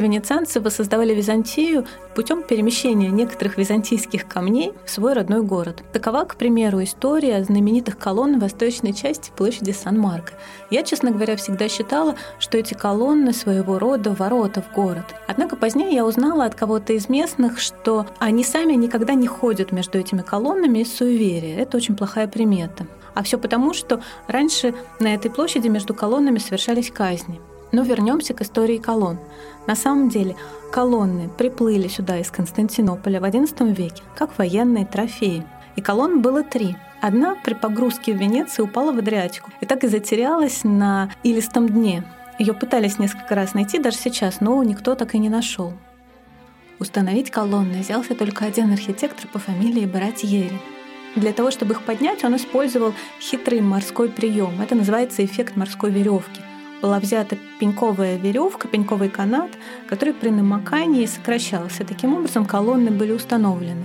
Венецианцы 0.00 0.62
воссоздавали 0.62 1.12
Византию 1.14 1.84
путем 2.14 2.42
перемещения 2.42 3.10
некоторых 3.10 3.58
византийских 3.58 4.26
камней 4.26 4.72
в 4.86 4.90
свой 4.90 5.12
родной 5.12 5.42
город. 5.42 5.84
Такова, 5.92 6.24
к 6.24 6.36
примеру, 6.36 6.82
история 6.82 7.44
знаменитых 7.44 7.98
колонн 7.98 8.38
в 8.38 8.40
восточной 8.40 8.94
части 8.94 9.30
площади 9.36 9.72
Сан-Марко. 9.72 10.32
Я, 10.70 10.84
честно 10.84 11.10
говоря, 11.10 11.36
всегда 11.36 11.68
считала, 11.68 12.16
что 12.38 12.56
эти 12.56 12.72
колонны 12.72 13.34
своего 13.34 13.78
рода 13.78 14.14
ворота 14.14 14.62
в 14.62 14.74
город. 14.74 15.04
Однако 15.28 15.56
позднее 15.56 15.94
я 15.94 16.06
узнала 16.06 16.46
от 16.46 16.54
кого-то 16.54 16.94
из 16.94 17.10
местных, 17.10 17.60
что 17.60 18.06
они 18.18 18.42
сами 18.42 18.72
никогда 18.72 19.12
не 19.12 19.26
ходят 19.26 19.70
между 19.70 19.98
этими 19.98 20.22
колоннами 20.22 20.78
из 20.78 20.96
суеверия. 20.96 21.58
Это 21.58 21.76
очень 21.76 21.94
плохая 21.94 22.26
примета. 22.26 22.86
А 23.12 23.22
все 23.22 23.36
потому, 23.36 23.74
что 23.74 24.00
раньше 24.28 24.74
на 24.98 25.14
этой 25.14 25.30
площади 25.30 25.68
между 25.68 25.92
колоннами 25.92 26.38
совершались 26.38 26.90
казни. 26.90 27.38
Но 27.72 27.82
вернемся 27.82 28.34
к 28.34 28.42
истории 28.42 28.78
колонн. 28.78 29.18
На 29.66 29.76
самом 29.76 30.08
деле 30.08 30.36
колонны 30.72 31.28
приплыли 31.28 31.88
сюда 31.88 32.18
из 32.18 32.30
Константинополя 32.30 33.20
в 33.20 33.24
XI 33.24 33.72
веке 33.72 34.02
как 34.16 34.36
военные 34.38 34.86
трофеи. 34.86 35.44
И 35.76 35.80
колонн 35.80 36.20
было 36.20 36.42
три. 36.42 36.76
Одна 37.00 37.36
при 37.36 37.54
погрузке 37.54 38.12
в 38.12 38.18
Венеции 38.18 38.62
упала 38.62 38.92
в 38.92 38.98
Адриатику 38.98 39.50
и 39.60 39.66
так 39.66 39.84
и 39.84 39.88
затерялась 39.88 40.64
на 40.64 41.10
илистом 41.22 41.68
дне. 41.68 42.04
Ее 42.38 42.52
пытались 42.52 42.98
несколько 42.98 43.34
раз 43.34 43.54
найти 43.54 43.78
даже 43.78 43.96
сейчас, 43.96 44.40
но 44.40 44.62
никто 44.62 44.94
так 44.94 45.14
и 45.14 45.18
не 45.18 45.28
нашел. 45.28 45.72
Установить 46.78 47.30
колонны 47.30 47.80
взялся 47.80 48.14
только 48.14 48.46
один 48.46 48.72
архитектор 48.72 49.28
по 49.28 49.38
фамилии 49.38 49.86
Баратьери. 49.86 50.58
Для 51.16 51.32
того, 51.32 51.50
чтобы 51.50 51.74
их 51.74 51.82
поднять, 51.82 52.24
он 52.24 52.36
использовал 52.36 52.94
хитрый 53.20 53.60
морской 53.60 54.08
прием. 54.08 54.60
Это 54.60 54.74
называется 54.74 55.24
эффект 55.24 55.56
морской 55.56 55.90
веревки 55.90 56.40
была 56.80 56.98
взята 56.98 57.36
пеньковая 57.58 58.16
веревка, 58.16 58.68
пеньковый 58.68 59.08
канат, 59.08 59.50
который 59.88 60.14
при 60.14 60.30
намокании 60.30 61.06
сокращался. 61.06 61.84
Таким 61.84 62.14
образом, 62.14 62.46
колонны 62.46 62.90
были 62.90 63.12
установлены. 63.12 63.84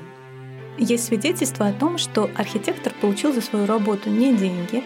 Есть 0.77 1.05
свидетельство 1.05 1.67
о 1.67 1.73
том, 1.73 1.97
что 1.97 2.29
архитектор 2.35 2.93
получил 2.99 3.33
за 3.33 3.41
свою 3.41 3.65
работу 3.65 4.09
не 4.09 4.35
деньги, 4.35 4.83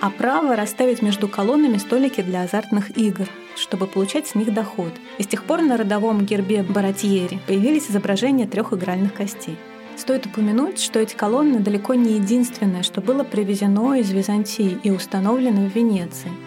а 0.00 0.10
право 0.10 0.56
расставить 0.56 1.02
между 1.02 1.28
колоннами 1.28 1.78
столики 1.78 2.20
для 2.20 2.42
азартных 2.42 2.96
игр, 2.96 3.26
чтобы 3.56 3.86
получать 3.86 4.26
с 4.26 4.34
них 4.34 4.52
доход. 4.52 4.92
И 5.18 5.22
с 5.22 5.26
тех 5.26 5.44
пор 5.44 5.62
на 5.62 5.76
родовом 5.76 6.24
гербе 6.24 6.62
Баратьери 6.62 7.40
появились 7.46 7.90
изображения 7.90 8.46
трех 8.46 8.72
игральных 8.72 9.14
костей. 9.14 9.56
Стоит 9.96 10.26
упомянуть, 10.26 10.80
что 10.80 10.98
эти 10.98 11.14
колонны 11.14 11.60
далеко 11.60 11.94
не 11.94 12.14
единственное, 12.14 12.82
что 12.82 13.00
было 13.00 13.24
привезено 13.24 13.94
из 13.94 14.10
Византии 14.10 14.78
и 14.82 14.90
установлено 14.90 15.68
в 15.68 15.74
Венеции– 15.74 16.30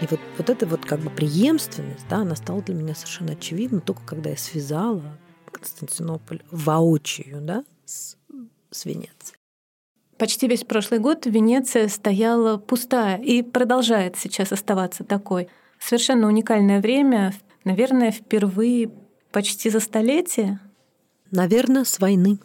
и 0.00 0.06
вот, 0.10 0.20
вот 0.38 0.50
эта 0.50 0.66
вот 0.66 0.84
как 0.84 1.00
бы 1.00 1.10
преемственность, 1.10 2.06
да, 2.08 2.18
она 2.18 2.36
стала 2.36 2.62
для 2.62 2.74
меня 2.74 2.94
совершенно 2.94 3.32
очевидна 3.32 3.80
только 3.80 4.02
когда 4.04 4.30
я 4.30 4.36
связала 4.36 5.18
Константинополь 5.50 6.42
воочию, 6.50 7.40
да, 7.40 7.64
с, 7.84 8.16
с 8.70 8.84
Венецией. 8.84 9.36
Почти 10.18 10.48
весь 10.48 10.64
прошлый 10.64 11.00
год 11.00 11.26
Венеция 11.26 11.88
стояла 11.88 12.56
пустая 12.56 13.18
и 13.18 13.42
продолжает 13.42 14.16
сейчас 14.16 14.52
оставаться 14.52 15.04
такой. 15.04 15.48
Совершенно 15.78 16.26
уникальное 16.26 16.80
время, 16.80 17.34
наверное, 17.64 18.10
впервые 18.10 18.90
почти 19.30 19.68
за 19.68 19.80
столетие 19.80 20.58
Наверное, 21.30 21.84
с 21.84 21.98
войны. 21.98 22.38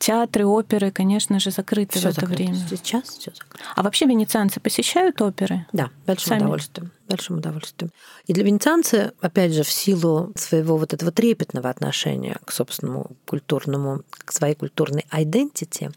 Театры, 0.00 0.46
оперы, 0.46 0.90
конечно 0.90 1.38
же, 1.38 1.50
закрыты 1.50 1.98
Всё 1.98 2.08
в 2.08 2.12
это 2.12 2.22
закрыто. 2.22 2.42
время. 2.42 2.54
Сейчас 2.70 3.04
все 3.04 3.32
закрыто. 3.32 3.64
А 3.76 3.82
вообще 3.82 4.06
венецианцы 4.06 4.58
посещают 4.58 5.20
оперы? 5.20 5.66
Да, 5.74 5.90
большим 6.06 6.28
Сами. 6.28 6.38
удовольствием. 6.40 6.90
Большим 7.06 7.36
удовольствием. 7.36 7.92
И 8.26 8.32
для 8.32 8.42
венецианца, 8.44 9.12
опять 9.20 9.52
же, 9.52 9.62
в 9.62 9.70
силу 9.70 10.32
своего 10.36 10.78
вот 10.78 10.94
этого 10.94 11.12
трепетного 11.12 11.68
отношения 11.68 12.38
к 12.46 12.50
собственному 12.50 13.10
культурному, 13.26 14.02
к 14.10 14.32
своей 14.32 14.54
культурной 14.54 15.04
идентити, 15.12 15.90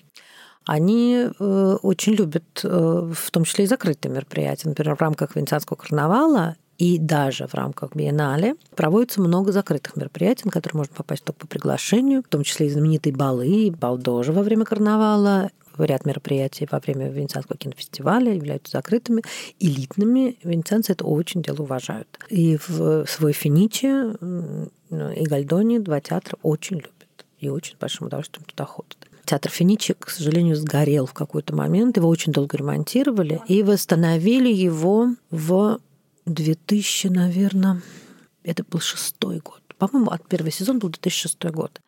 они 0.65 1.29
э, 1.39 1.77
очень 1.81 2.13
любят, 2.13 2.43
э, 2.61 2.67
в 3.15 3.31
том 3.31 3.45
числе 3.45 3.63
и 3.63 3.67
закрытые 3.67 4.13
мероприятия. 4.13 4.67
Например, 4.67 4.97
в 4.97 5.01
рамках 5.01 5.37
венецианского 5.37 5.77
карнавала 5.77 6.57
и 6.83 6.97
даже 6.97 7.47
в 7.47 7.53
рамках 7.53 7.95
биеннале 7.95 8.55
проводится 8.75 9.21
много 9.21 9.53
закрытых 9.53 9.95
мероприятий, 9.95 10.41
на 10.43 10.51
которые 10.51 10.79
можно 10.79 10.93
попасть 10.93 11.23
только 11.23 11.39
по 11.39 11.47
приглашению, 11.47 12.23
в 12.23 12.27
том 12.27 12.43
числе 12.43 12.67
и 12.67 12.69
знаменитые 12.69 13.15
балы, 13.15 13.71
бал 13.71 13.97
Дожи 13.97 14.33
во 14.33 14.43
время 14.43 14.65
карнавала, 14.65 15.49
ряд 15.77 16.05
мероприятий 16.05 16.67
во 16.69 16.81
время 16.81 17.09
Венецианского 17.09 17.57
кинофестиваля 17.57 18.33
являются 18.33 18.73
закрытыми, 18.73 19.23
элитными. 19.61 20.37
Венецианцы 20.43 20.91
это 20.91 21.05
очень 21.05 21.41
дело 21.41 21.61
уважают. 21.61 22.19
И 22.27 22.59
в 22.67 23.05
свой 23.07 23.31
Финичи 23.31 23.85
м, 23.85 24.69
и 24.91 25.23
Гальдони 25.23 25.77
два 25.77 26.01
театра 26.01 26.37
очень 26.41 26.75
любят 26.79 27.25
и 27.39 27.47
очень 27.47 27.77
большим 27.79 28.07
удовольствием 28.07 28.43
туда 28.43 28.65
ходят. 28.65 28.97
Театр 29.23 29.49
Финичи, 29.49 29.95
к 29.97 30.09
сожалению, 30.09 30.57
сгорел 30.57 31.05
в 31.05 31.13
какой-то 31.13 31.55
момент. 31.55 31.95
Его 31.95 32.09
очень 32.09 32.33
долго 32.33 32.57
ремонтировали 32.57 33.39
и 33.47 33.63
восстановили 33.63 34.51
его 34.51 35.11
в 35.31 35.79
2000, 36.25 37.07
наверное, 37.09 37.81
это 38.43 38.63
был 38.63 38.79
шестой 38.79 39.39
год. 39.39 39.61
По-моему, 39.77 40.11
от 40.11 40.27
первый 40.27 40.51
сезон 40.51 40.79
был 40.79 40.89
2006 40.89 41.43
год. 41.45 41.81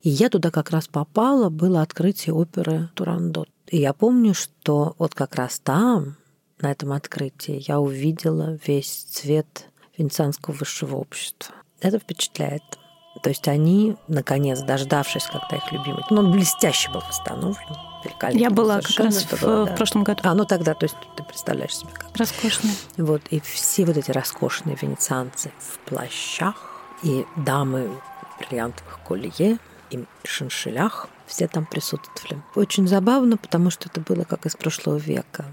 И 0.00 0.08
я 0.08 0.28
туда 0.28 0.50
как 0.50 0.70
раз 0.70 0.88
попала, 0.88 1.48
было 1.48 1.82
открытие 1.82 2.34
оперы 2.34 2.90
Турандот. 2.94 3.48
И 3.68 3.78
я 3.78 3.92
помню, 3.92 4.34
что 4.34 4.94
вот 4.98 5.14
как 5.14 5.34
раз 5.34 5.58
там, 5.60 6.16
на 6.60 6.70
этом 6.70 6.92
открытии, 6.92 7.62
я 7.66 7.80
увидела 7.80 8.58
весь 8.66 9.04
цвет 9.10 9.66
венецианского 9.96 10.54
высшего 10.54 10.96
общества. 10.96 11.54
Это 11.80 11.98
впечатляет. 11.98 12.62
То 13.20 13.28
есть 13.28 13.46
они, 13.46 13.96
наконец, 14.08 14.60
дождавшись, 14.60 15.26
когда 15.26 15.56
их 15.56 15.70
любимый... 15.70 16.02
Ну, 16.10 16.20
он 16.20 16.32
блестяще 16.32 16.90
был 16.90 17.00
восстановлен. 17.00 17.76
Я 18.32 18.50
была 18.50 18.80
как 18.80 18.98
раз 18.98 19.22
в, 19.22 19.42
было, 19.42 19.64
в 19.64 19.68
да. 19.68 19.74
прошлом 19.74 20.02
году. 20.02 20.22
А, 20.24 20.34
ну 20.34 20.44
тогда, 20.44 20.74
то 20.74 20.84
есть 20.84 20.96
ты 21.16 21.22
представляешь 21.22 21.76
себе, 21.76 21.90
как 21.92 22.16
Роскошно. 22.16 22.70
вот, 22.96 23.22
и 23.30 23.38
все 23.40 23.84
вот 23.84 23.96
эти 23.96 24.10
роскошные 24.10 24.76
венецианцы 24.80 25.52
в 25.58 25.78
плащах, 25.88 26.56
и 27.02 27.24
дамы 27.36 27.88
в 27.88 28.38
бриллиантовых 28.38 29.00
колье, 29.06 29.58
и 29.90 30.04
шиншилях, 30.24 31.08
все 31.26 31.46
там 31.46 31.64
присутствовали. 31.66 32.42
Очень 32.54 32.88
забавно, 32.88 33.36
потому 33.36 33.70
что 33.70 33.88
это 33.88 34.00
было 34.00 34.24
как 34.24 34.46
из 34.46 34.56
прошлого 34.56 34.96
века. 34.96 35.44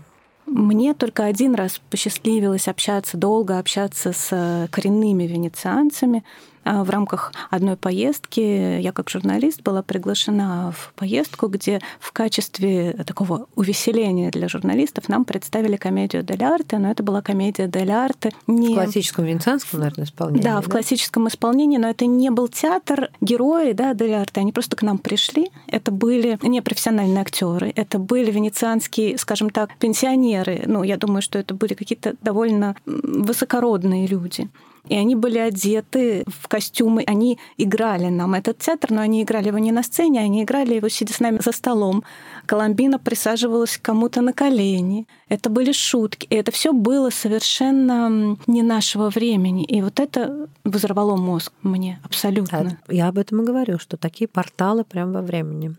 Мне 0.45 0.95
только 0.95 1.25
один 1.25 1.53
раз 1.53 1.79
посчастливилось 1.89 2.67
общаться, 2.67 3.17
долго 3.17 3.59
общаться 3.59 4.13
с 4.13 4.29
э, 4.31 4.67
коренными 4.71 5.25
венецианцами. 5.25 6.23
А 6.71 6.83
В 6.83 6.91
рамках 6.91 7.33
одной 7.49 7.77
поездки 7.77 8.79
я 8.79 8.91
как 8.91 9.09
журналист 9.09 9.63
была 9.63 9.81
приглашена 9.81 10.71
в 10.71 10.93
поездку, 10.95 11.47
где 11.47 11.81
в 11.99 12.11
качестве 12.11 12.93
такого 13.07 13.47
увеселения 13.55 14.29
для 14.29 14.47
журналистов 14.47 15.09
нам 15.09 15.25
представили 15.25 15.77
комедию 15.77 16.21
«Дель 16.21 16.43
арте», 16.43 16.77
но 16.77 16.91
это 16.91 17.01
была 17.01 17.23
комедия 17.23 17.67
«Дель 17.67 17.91
арте» 17.91 18.33
не 18.45 18.69
В 18.69 18.73
классическом 18.75 19.25
венецианском, 19.25 19.79
наверное, 19.79 20.05
исполнении. 20.05 20.43
Да, 20.43 20.61
в 20.61 20.69
классическом 20.69 21.27
исполнении, 21.27 21.79
но 21.79 21.89
это 21.89 22.05
не 22.05 22.29
был 22.29 22.47
театр, 22.47 23.09
герои, 23.19 23.71
да, 23.71 23.95
Дель 23.95 24.13
арте, 24.13 24.41
они 24.41 24.51
просто 24.51 24.75
к 24.75 24.83
нам 24.83 24.99
пришли. 24.99 25.49
Это 25.65 25.89
были 25.91 26.37
не 26.43 26.61
профессиональные 26.61 27.21
актеры, 27.21 27.73
это 27.75 27.97
были 27.97 28.29
венецианские, 28.29 29.17
скажем 29.17 29.49
так, 29.49 29.75
пенсионеры. 29.79 30.61
Ну, 30.67 30.83
я 30.83 30.97
думаю, 30.97 31.23
что 31.23 31.39
это 31.39 31.55
были 31.55 31.73
какие-то 31.73 32.13
довольно 32.21 32.75
высокородные 32.85 34.05
люди. 34.05 34.49
И 34.87 34.95
они 34.95 35.15
были 35.15 35.37
одеты 35.37 36.23
в 36.27 36.47
костюмы, 36.47 37.03
они 37.05 37.37
играли 37.57 38.07
нам 38.07 38.33
этот 38.33 38.59
театр, 38.59 38.91
но 38.91 39.01
они 39.01 39.23
играли 39.23 39.47
его 39.47 39.57
не 39.57 39.71
на 39.71 39.83
сцене, 39.83 40.21
они 40.21 40.43
играли 40.43 40.75
его, 40.75 40.89
сидя 40.89 41.13
с 41.13 41.19
нами 41.19 41.39
за 41.43 41.51
столом. 41.51 42.03
Коломбина 42.45 42.99
присаживалась 42.99 43.77
к 43.77 43.81
кому-то 43.81 44.21
на 44.21 44.33
колени. 44.33 45.07
Это 45.27 45.49
были 45.49 45.71
шутки. 45.71 46.25
И 46.29 46.35
это 46.35 46.51
все 46.51 46.73
было 46.73 47.09
совершенно 47.09 48.37
не 48.47 48.63
нашего 48.63 49.09
времени. 49.09 49.63
И 49.65 49.81
вот 49.81 49.99
это 49.99 50.47
взорвало 50.63 51.15
мозг 51.15 51.53
мне 51.61 51.99
абсолютно. 52.03 52.79
А 52.87 52.93
Я 52.93 53.07
об 53.09 53.17
этом 53.17 53.41
и 53.41 53.45
говорю, 53.45 53.79
что 53.79 53.97
такие 53.97 54.27
порталы 54.27 54.83
прям 54.83 55.13
во 55.13 55.21
времени. 55.21 55.75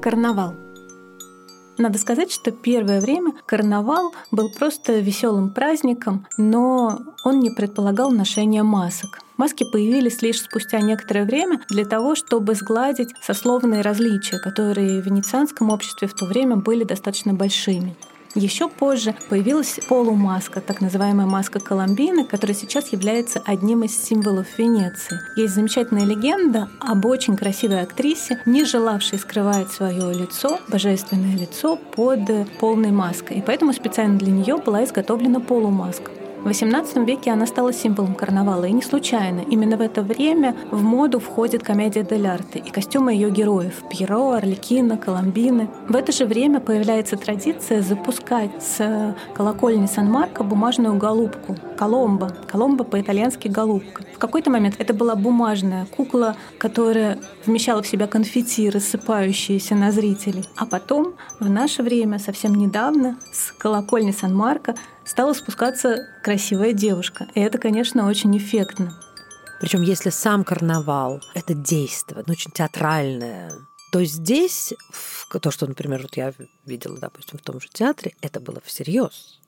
Карнавал. 0.00 0.69
Надо 1.78 1.98
сказать, 1.98 2.30
что 2.30 2.50
первое 2.50 3.00
время 3.00 3.32
карнавал 3.46 4.12
был 4.30 4.50
просто 4.50 4.98
веселым 4.98 5.50
праздником, 5.50 6.26
но 6.36 6.98
он 7.24 7.40
не 7.40 7.50
предполагал 7.50 8.10
ношения 8.10 8.62
масок. 8.62 9.20
Маски 9.36 9.64
появились 9.64 10.20
лишь 10.20 10.42
спустя 10.42 10.80
некоторое 10.80 11.24
время 11.24 11.62
для 11.70 11.86
того, 11.86 12.14
чтобы 12.14 12.54
сгладить 12.54 13.08
сословные 13.22 13.80
различия, 13.80 14.38
которые 14.38 15.00
в 15.00 15.06
венецианском 15.06 15.70
обществе 15.70 16.08
в 16.08 16.14
то 16.14 16.26
время 16.26 16.56
были 16.56 16.84
достаточно 16.84 17.32
большими. 17.32 17.96
Еще 18.36 18.68
позже 18.68 19.14
появилась 19.28 19.80
полумаска, 19.88 20.60
так 20.60 20.80
называемая 20.80 21.26
маска 21.26 21.58
Коломбины, 21.58 22.24
которая 22.24 22.56
сейчас 22.56 22.92
является 22.92 23.42
одним 23.44 23.82
из 23.82 24.00
символов 24.00 24.46
Венеции. 24.56 25.18
Есть 25.34 25.54
замечательная 25.54 26.04
легенда 26.04 26.68
об 26.78 27.04
очень 27.06 27.36
красивой 27.36 27.82
актрисе, 27.82 28.40
не 28.46 28.64
желавшей 28.64 29.18
скрывать 29.18 29.72
свое 29.72 30.14
лицо, 30.14 30.60
божественное 30.68 31.36
лицо, 31.36 31.76
под 31.76 32.20
полной 32.60 32.92
маской. 32.92 33.38
И 33.38 33.42
поэтому 33.42 33.72
специально 33.72 34.16
для 34.16 34.30
нее 34.30 34.58
была 34.58 34.84
изготовлена 34.84 35.40
полумаска. 35.40 36.12
В 36.42 36.46
XVIII 36.46 37.04
веке 37.04 37.32
она 37.32 37.44
стала 37.44 37.70
символом 37.70 38.14
карнавала, 38.14 38.64
и 38.64 38.72
не 38.72 38.80
случайно. 38.80 39.40
Именно 39.40 39.76
в 39.76 39.82
это 39.82 40.00
время 40.00 40.56
в 40.70 40.82
моду 40.82 41.20
входит 41.20 41.62
комедия 41.62 42.02
дель 42.02 42.26
арте 42.26 42.58
и 42.58 42.70
костюмы 42.70 43.12
ее 43.12 43.30
героев– 43.30 43.82
Пьеро, 43.90 44.36
Орликина, 44.36 44.96
Коломбины. 44.96 45.68
В 45.86 45.94
это 45.94 46.12
же 46.12 46.24
время 46.24 46.60
появляется 46.60 47.18
традиция 47.18 47.82
запускать 47.82 48.62
с 48.62 49.14
колокольни 49.34 49.84
Сан-Марко 49.84 50.42
бумажную 50.42 50.96
голубку– 50.96 51.56
Коломбо. 51.76 52.34
Коломбо 52.46 52.84
по-итальянски 52.84 53.48
«голубка». 53.48 54.04
В 54.14 54.18
какой-то 54.18 54.50
момент 54.50 54.76
это 54.78 54.94
была 54.94 55.16
бумажная 55.16 55.84
кукла, 55.84 56.36
которая 56.56 57.18
вмещала 57.44 57.82
в 57.82 57.86
себя 57.86 58.06
конфетти, 58.06 58.70
рассыпающиеся 58.70 59.74
на 59.74 59.92
зрителей. 59.92 60.44
А 60.56 60.64
потом, 60.64 61.14
в 61.38 61.50
наше 61.50 61.82
время, 61.82 62.18
совсем 62.18 62.54
недавно, 62.54 63.18
с 63.30 63.52
колокольни 63.52 64.12
Сан-Марко 64.12 64.74
стала 65.04 65.32
спускаться 65.32 66.06
красивая 66.22 66.72
девушка. 66.72 67.28
И 67.34 67.40
это, 67.40 67.58
конечно, 67.58 68.06
очень 68.08 68.36
эффектно. 68.36 69.00
Причем, 69.60 69.82
если 69.82 70.10
сам 70.10 70.44
карнавал— 70.44 71.20
это 71.34 71.52
действие, 71.54 72.24
ну, 72.26 72.32
очень 72.32 72.50
театральное, 72.50 73.52
то 73.92 74.02
здесь, 74.04 74.72
то, 75.30 75.50
что, 75.50 75.66
например, 75.66 76.02
вот 76.02 76.16
я 76.16 76.32
видела, 76.64 76.98
допустим, 76.98 77.38
в 77.38 77.42
том 77.42 77.60
же 77.60 77.68
театре, 77.68 78.14
это 78.22 78.40
было 78.40 78.62
всерьез. 78.64 79.40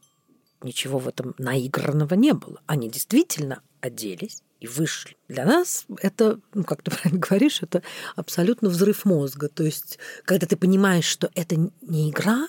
Ничего 0.62 0.98
в 0.98 1.08
этом 1.08 1.34
наигранного 1.38 2.14
не 2.14 2.34
было. 2.34 2.60
Они 2.66 2.90
действительно 2.90 3.62
оделись 3.80 4.42
и 4.60 4.66
вышли. 4.66 5.16
Для 5.28 5.44
нас 5.44 5.86
это, 6.00 6.38
ну, 6.54 6.64
как 6.64 6.82
ты 6.82 6.90
правильно 6.96 7.18
говоришь, 7.18 7.62
это 7.62 7.82
абсолютно 8.14 8.68
взрыв 8.68 9.04
мозга. 9.04 9.48
То 9.48 9.64
есть, 9.64 9.98
когда 10.24 10.46
ты 10.46 10.56
понимаешь, 10.56 11.04
что 11.04 11.30
это 11.34 11.56
не 11.80 12.10
игра, 12.10 12.48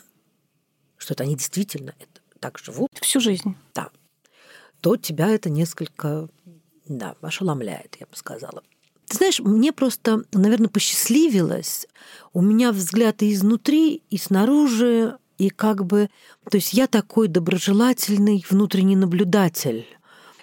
что 0.97 1.13
это 1.13 1.23
они 1.23 1.35
действительно 1.35 1.93
это 1.99 2.12
так 2.43 2.59
живут, 2.59 2.89
Всю 3.01 3.21
жизнь. 3.21 3.55
да, 3.73 3.89
то 4.81 4.97
тебя 4.97 5.29
это 5.29 5.49
несколько, 5.49 6.27
да, 6.85 7.15
ошеломляет, 7.21 7.95
я 8.01 8.05
бы 8.05 8.15
сказала. 8.17 8.61
Ты 9.07 9.15
знаешь, 9.17 9.39
мне 9.39 9.71
просто, 9.71 10.23
наверное, 10.33 10.67
посчастливилось. 10.67 11.87
У 12.33 12.41
меня 12.41 12.73
взгляд 12.73 13.23
и 13.23 13.31
изнутри, 13.31 14.03
и 14.09 14.17
снаружи, 14.17 15.17
и 15.37 15.49
как 15.49 15.85
бы... 15.85 16.09
То 16.49 16.57
есть 16.57 16.73
я 16.73 16.87
такой 16.87 17.29
доброжелательный 17.29 18.43
внутренний 18.49 18.97
наблюдатель. 18.97 19.85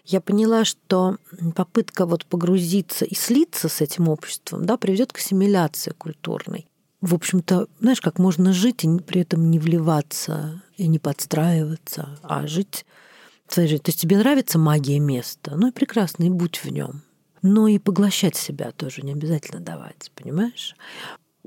Я 0.06 0.22
поняла, 0.22 0.64
что 0.64 1.18
попытка 1.54 2.06
вот 2.06 2.24
погрузиться 2.24 3.04
и 3.04 3.14
слиться 3.14 3.68
с 3.68 3.82
этим 3.82 4.08
обществом 4.08 4.64
да, 4.64 4.78
приведет 4.78 5.12
к 5.12 5.18
ассимиляции 5.18 5.90
культурной. 5.90 6.66
В 7.00 7.14
общем-то, 7.14 7.68
знаешь, 7.80 8.00
как 8.00 8.18
можно 8.18 8.52
жить 8.52 8.84
и 8.84 8.98
при 8.98 9.22
этом 9.22 9.50
не 9.50 9.58
вливаться 9.58 10.62
и 10.76 10.86
не 10.86 10.98
подстраиваться, 10.98 12.18
а 12.22 12.46
жить 12.46 12.84
своей 13.48 13.68
жизнью. 13.68 13.84
То 13.84 13.88
есть 13.90 14.00
тебе 14.00 14.18
нравится 14.18 14.58
магия 14.58 14.98
места, 14.98 15.56
ну 15.56 15.68
и 15.68 15.72
прекрасно, 15.72 16.24
и 16.24 16.30
будь 16.30 16.58
в 16.58 16.70
нем. 16.70 17.02
Но 17.42 17.68
и 17.68 17.78
поглощать 17.78 18.36
себя 18.36 18.70
тоже 18.72 19.00
не 19.00 19.12
обязательно 19.12 19.60
давать, 19.60 20.12
понимаешь? 20.14 20.76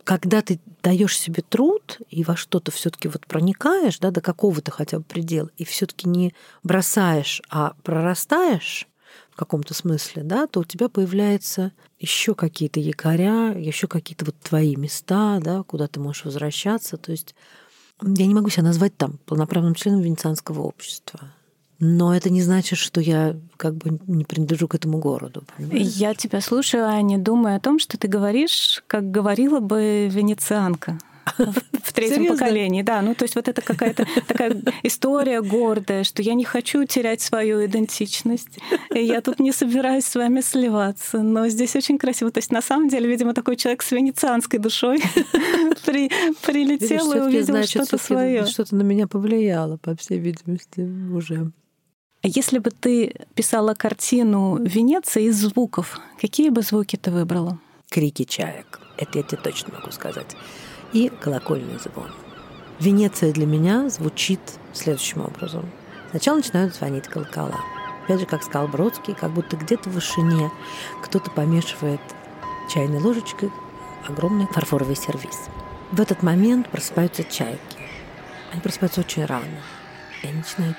Когда 0.04 0.42
ты 0.42 0.60
даешь 0.82 1.18
себе 1.18 1.44
труд 1.48 2.00
и 2.10 2.24
во 2.24 2.36
что-то 2.36 2.72
все-таки 2.72 3.08
вот 3.08 3.28
проникаешь, 3.28 4.00
да, 4.00 4.10
до 4.10 4.22
какого-то 4.22 4.72
хотя 4.72 4.98
бы 4.98 5.04
предела, 5.04 5.52
и 5.58 5.66
все-таки 5.66 6.10
не 6.10 6.34
бросаешь, 6.64 7.44
а 7.50 7.76
прорастаешь 7.84 8.88
в 9.34 9.36
каком-то 9.36 9.74
смысле, 9.74 10.22
да, 10.22 10.46
то 10.46 10.60
у 10.60 10.64
тебя 10.64 10.90
появляются 10.90 11.72
еще 12.00 12.36
какие-то 12.36 12.80
якоря, 12.80 13.52
еще 13.58 13.88
какие-то 13.88 14.26
вот 14.26 14.36
твои 14.40 14.76
места, 14.76 15.40
да, 15.42 15.64
куда 15.64 15.88
ты 15.88 16.00
можешь 16.00 16.26
возвращаться. 16.26 16.98
То 16.98 17.12
есть 17.12 17.34
я 18.04 18.28
не 18.28 18.36
могу 18.36 18.50
себя 18.50 18.64
назвать 18.64 18.96
там 18.96 19.18
полноправным 19.26 19.74
членом 19.74 20.02
венецианского 20.02 20.62
общества. 20.62 21.20
Но 21.80 22.16
это 22.16 22.30
не 22.30 22.44
значит, 22.44 22.78
что 22.78 23.02
я 23.02 23.36
как 23.58 23.76
бы 23.76 24.00
не 24.06 24.24
принадлежу 24.24 24.68
к 24.68 24.76
этому 24.76 25.00
городу. 25.00 25.44
Понимаешь? 25.58 25.88
Я 25.96 26.14
тебя 26.14 26.40
слушаю, 26.40 26.88
а 26.88 27.02
не 27.02 27.18
думаю 27.18 27.56
о 27.56 27.60
том, 27.60 27.80
что 27.80 27.98
ты 27.98 28.08
говоришь, 28.08 28.84
как 28.86 29.10
говорила 29.10 29.60
бы 29.60 30.08
венецианка 30.12 31.00
в 31.38 31.94
третьем 31.94 32.18
Серьезно? 32.18 32.38
поколении. 32.38 32.82
Да, 32.82 33.02
ну 33.02 33.16
то 33.16 33.24
есть 33.24 33.36
вот 33.36 33.48
это 33.48 33.62
какая-то 33.62 34.06
такая 34.28 34.56
история 34.84 35.42
гордая, 35.42 36.04
что 36.04 36.22
я 36.22 36.34
не 36.34 36.44
хочу 36.44 36.84
терять 36.86 37.22
свою 37.22 37.66
идентичность, 37.66 38.60
и 38.94 39.00
я 39.00 39.22
тут 39.22 39.40
не 39.40 39.52
собираюсь 39.52 40.06
с 40.06 40.16
вами 40.16 40.42
сливаться. 40.42 41.22
Но 41.22 41.48
здесь 41.48 41.76
очень 41.76 41.98
красиво. 41.98 42.32
То 42.32 42.40
есть 42.40 42.52
на 42.52 42.62
самом 42.62 42.90
деле, 42.90 43.10
видимо, 43.10 43.34
такой 43.34 43.56
человек 43.56 43.84
с 43.84 43.92
венецианской 43.92 44.60
душой 44.60 45.02
при, 45.86 46.10
прилетел 46.46 47.12
Видишь, 47.12 47.16
и 47.16 47.20
увидел 47.20 47.64
что-то 47.64 47.98
свое. 47.98 48.46
Что-то 48.46 48.76
на 48.76 48.84
меня 48.84 49.08
повлияло, 49.08 49.78
по 49.78 49.96
всей 49.96 50.20
видимости, 50.20 50.82
уже. 51.14 51.52
А 52.22 52.28
если 52.28 52.60
бы 52.60 52.72
ты 52.72 53.14
писала 53.36 53.74
картину 53.74 54.58
Венеции 54.64 55.26
из 55.26 55.42
звуков, 55.42 56.00
какие 56.22 56.50
бы 56.50 56.62
звуки 56.62 56.96
ты 56.96 57.12
выбрала? 57.12 57.60
Крики 57.90 58.24
чаек. 58.24 58.80
Это 58.98 59.18
я 59.18 59.24
тебе 59.24 59.42
точно 59.42 59.74
могу 59.74 59.92
сказать 59.92 60.36
и 60.94 61.10
колокольный 61.10 61.80
звон. 61.80 62.12
Венеция 62.80 63.34
для 63.34 63.46
меня 63.46 63.90
звучит 63.90 64.40
следующим 64.74 65.22
образом. 65.22 65.70
Сначала 66.12 66.38
начинают 66.38 66.76
звонить 66.76 67.08
колокола. 67.08 67.60
Опять 68.04 68.20
же, 68.20 68.26
как 68.26 68.44
сказал 68.44 68.68
Бродский, 68.68 69.14
как 69.14 69.32
будто 69.32 69.58
где-то 69.58 69.90
в 69.90 69.94
вышине 69.94 70.52
кто-то 71.02 71.32
помешивает 71.32 72.02
чайной 72.72 73.00
ложечкой 73.00 73.52
огромный 74.08 74.48
фарфоровый 74.48 74.96
сервиз. 74.96 75.48
В 75.92 76.02
этот 76.02 76.24
момент 76.24 76.70
просыпаются 76.70 77.24
чайки. 77.24 77.60
Они 78.52 78.62
просыпаются 78.62 79.02
очень 79.02 79.26
рано. 79.26 79.46
И 80.22 80.28
они 80.28 80.38
начинают 80.38 80.78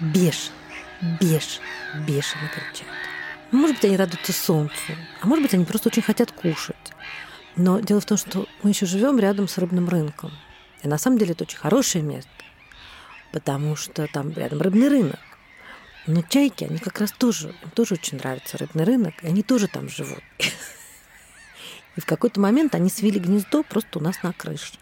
бешено, 0.00 0.54
бешено, 1.20 1.66
бешено 2.06 2.48
кричать. 2.48 2.86
Может 3.50 3.76
быть, 3.76 3.84
они 3.84 3.96
радуются 3.96 4.32
солнцу, 4.32 4.92
а 5.20 5.26
может 5.26 5.42
быть, 5.42 5.54
они 5.54 5.64
просто 5.64 5.88
очень 5.88 6.02
хотят 6.02 6.32
кушать. 6.32 6.76
Но 7.58 7.80
дело 7.80 8.00
в 8.00 8.06
том, 8.06 8.16
что 8.16 8.46
мы 8.62 8.70
еще 8.70 8.86
живем 8.86 9.18
рядом 9.18 9.48
с 9.48 9.58
рыбным 9.58 9.88
рынком. 9.88 10.30
И 10.84 10.88
на 10.88 10.96
самом 10.96 11.18
деле 11.18 11.32
это 11.32 11.42
очень 11.42 11.58
хорошее 11.58 12.04
место, 12.04 12.30
потому 13.32 13.74
что 13.74 14.06
там 14.06 14.30
рядом 14.32 14.62
рыбный 14.62 14.88
рынок. 14.88 15.18
Но 16.06 16.22
чайки, 16.22 16.64
они 16.64 16.78
как 16.78 17.00
раз 17.00 17.10
тоже, 17.10 17.48
им 17.48 17.70
тоже 17.74 17.94
очень 17.94 18.16
нравится 18.16 18.58
рыбный 18.58 18.84
рынок, 18.84 19.14
и 19.22 19.26
они 19.26 19.42
тоже 19.42 19.66
там 19.66 19.88
живут. 19.88 20.22
И 21.96 22.00
в 22.00 22.06
какой-то 22.06 22.38
момент 22.38 22.76
они 22.76 22.88
свили 22.90 23.18
гнездо 23.18 23.64
просто 23.64 23.98
у 23.98 24.02
нас 24.02 24.22
на 24.22 24.32
крыше. 24.32 24.74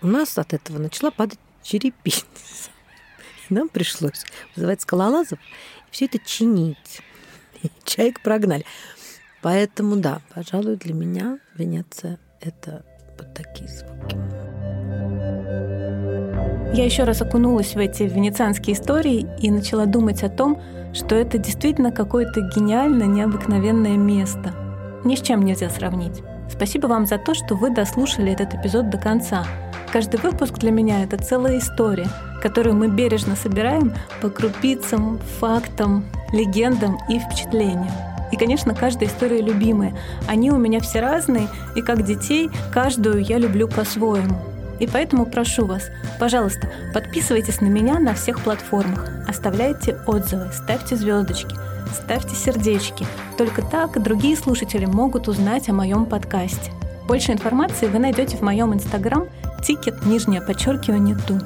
У 0.00 0.06
нас 0.06 0.38
от 0.38 0.54
этого 0.54 0.78
начала 0.78 1.10
падать 1.10 1.40
черепица. 1.64 2.24
И 3.50 3.54
нам 3.54 3.68
пришлось 3.68 4.24
вызывать 4.54 4.80
скалолазов 4.80 5.40
и 5.40 5.90
все 5.90 6.04
это 6.04 6.20
чинить. 6.20 7.02
И 7.64 7.70
чаек 7.84 8.20
прогнали. 8.20 8.64
Поэтому 9.42 9.96
да, 9.96 10.20
пожалуй, 10.34 10.76
для 10.76 10.94
меня 10.94 11.38
Венеция— 11.56 12.18
это 12.40 12.84
вот 13.18 13.34
такие 13.34 13.68
звуки. 13.68 14.16
Я 16.74 16.84
еще 16.84 17.04
раз 17.04 17.20
окунулась 17.20 17.74
в 17.74 17.78
эти 17.78 18.04
венецианские 18.04 18.74
истории 18.74 19.26
и 19.40 19.50
начала 19.50 19.84
думать 19.84 20.22
о 20.22 20.30
том, 20.30 20.60
что 20.94 21.16
это 21.16 21.38
действительно 21.38 21.90
какое-то 21.90 22.40
гениально 22.54 23.02
необыкновенное 23.02 23.96
место. 23.96 24.54
Ни 25.04 25.16
с 25.16 25.20
чем 25.20 25.44
нельзя 25.44 25.68
сравнить. 25.68 26.22
Спасибо 26.50 26.86
вам 26.86 27.06
за 27.06 27.18
то, 27.18 27.34
что 27.34 27.56
вы 27.56 27.74
дослушали 27.74 28.32
этот 28.32 28.54
эпизод 28.54 28.90
до 28.90 28.98
конца. 28.98 29.44
Каждый 29.92 30.20
выпуск 30.20 30.58
для 30.58 30.70
меня— 30.70 31.02
это 31.04 31.18
целая 31.18 31.58
история, 31.58 32.08
которую 32.40 32.76
мы 32.76 32.88
бережно 32.88 33.36
собираем 33.36 33.92
по 34.20 34.30
крупицам, 34.30 35.18
фактам, 35.40 36.04
легендам 36.32 36.98
и 37.08 37.18
впечатлениям. 37.18 38.11
И, 38.32 38.36
конечно, 38.36 38.74
каждая 38.74 39.08
история 39.08 39.40
любимая. 39.40 39.94
Они 40.26 40.50
у 40.50 40.56
меня 40.56 40.80
все 40.80 41.00
разные, 41.00 41.48
и 41.76 41.82
как 41.82 42.02
детей 42.02 42.50
каждую 42.72 43.22
я 43.22 43.38
люблю 43.38 43.68
по-своему. 43.68 44.36
И 44.80 44.86
поэтому 44.88 45.26
прошу 45.26 45.66
вас, 45.66 45.90
пожалуйста, 46.18 46.68
подписывайтесь 46.92 47.60
на 47.60 47.66
меня 47.66 48.00
на 48.00 48.14
всех 48.14 48.40
платформах, 48.40 49.08
оставляйте 49.28 49.96
отзывы, 50.08 50.50
ставьте 50.52 50.96
звездочки, 50.96 51.54
ставьте 51.92 52.34
сердечки. 52.34 53.06
Только 53.38 53.62
так 53.62 54.02
другие 54.02 54.36
слушатели 54.36 54.86
могут 54.86 55.28
узнать 55.28 55.68
о 55.68 55.72
моем 55.72 56.06
подкасте. 56.06 56.72
Больше 57.06 57.32
информации 57.32 57.86
вы 57.86 57.98
найдете 57.98 58.36
в 58.36 58.42
моем 58.42 58.74
инстаграм 58.74 59.26
тикет 59.62 60.04
нижнее 60.04 60.40
подчеркивание 60.40 61.16
ту. 61.16 61.38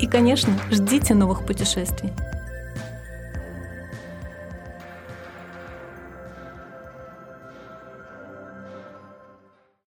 И, 0.00 0.06
конечно, 0.06 0.52
ждите 0.70 1.14
новых 1.14 1.44
путешествий. 1.44 2.12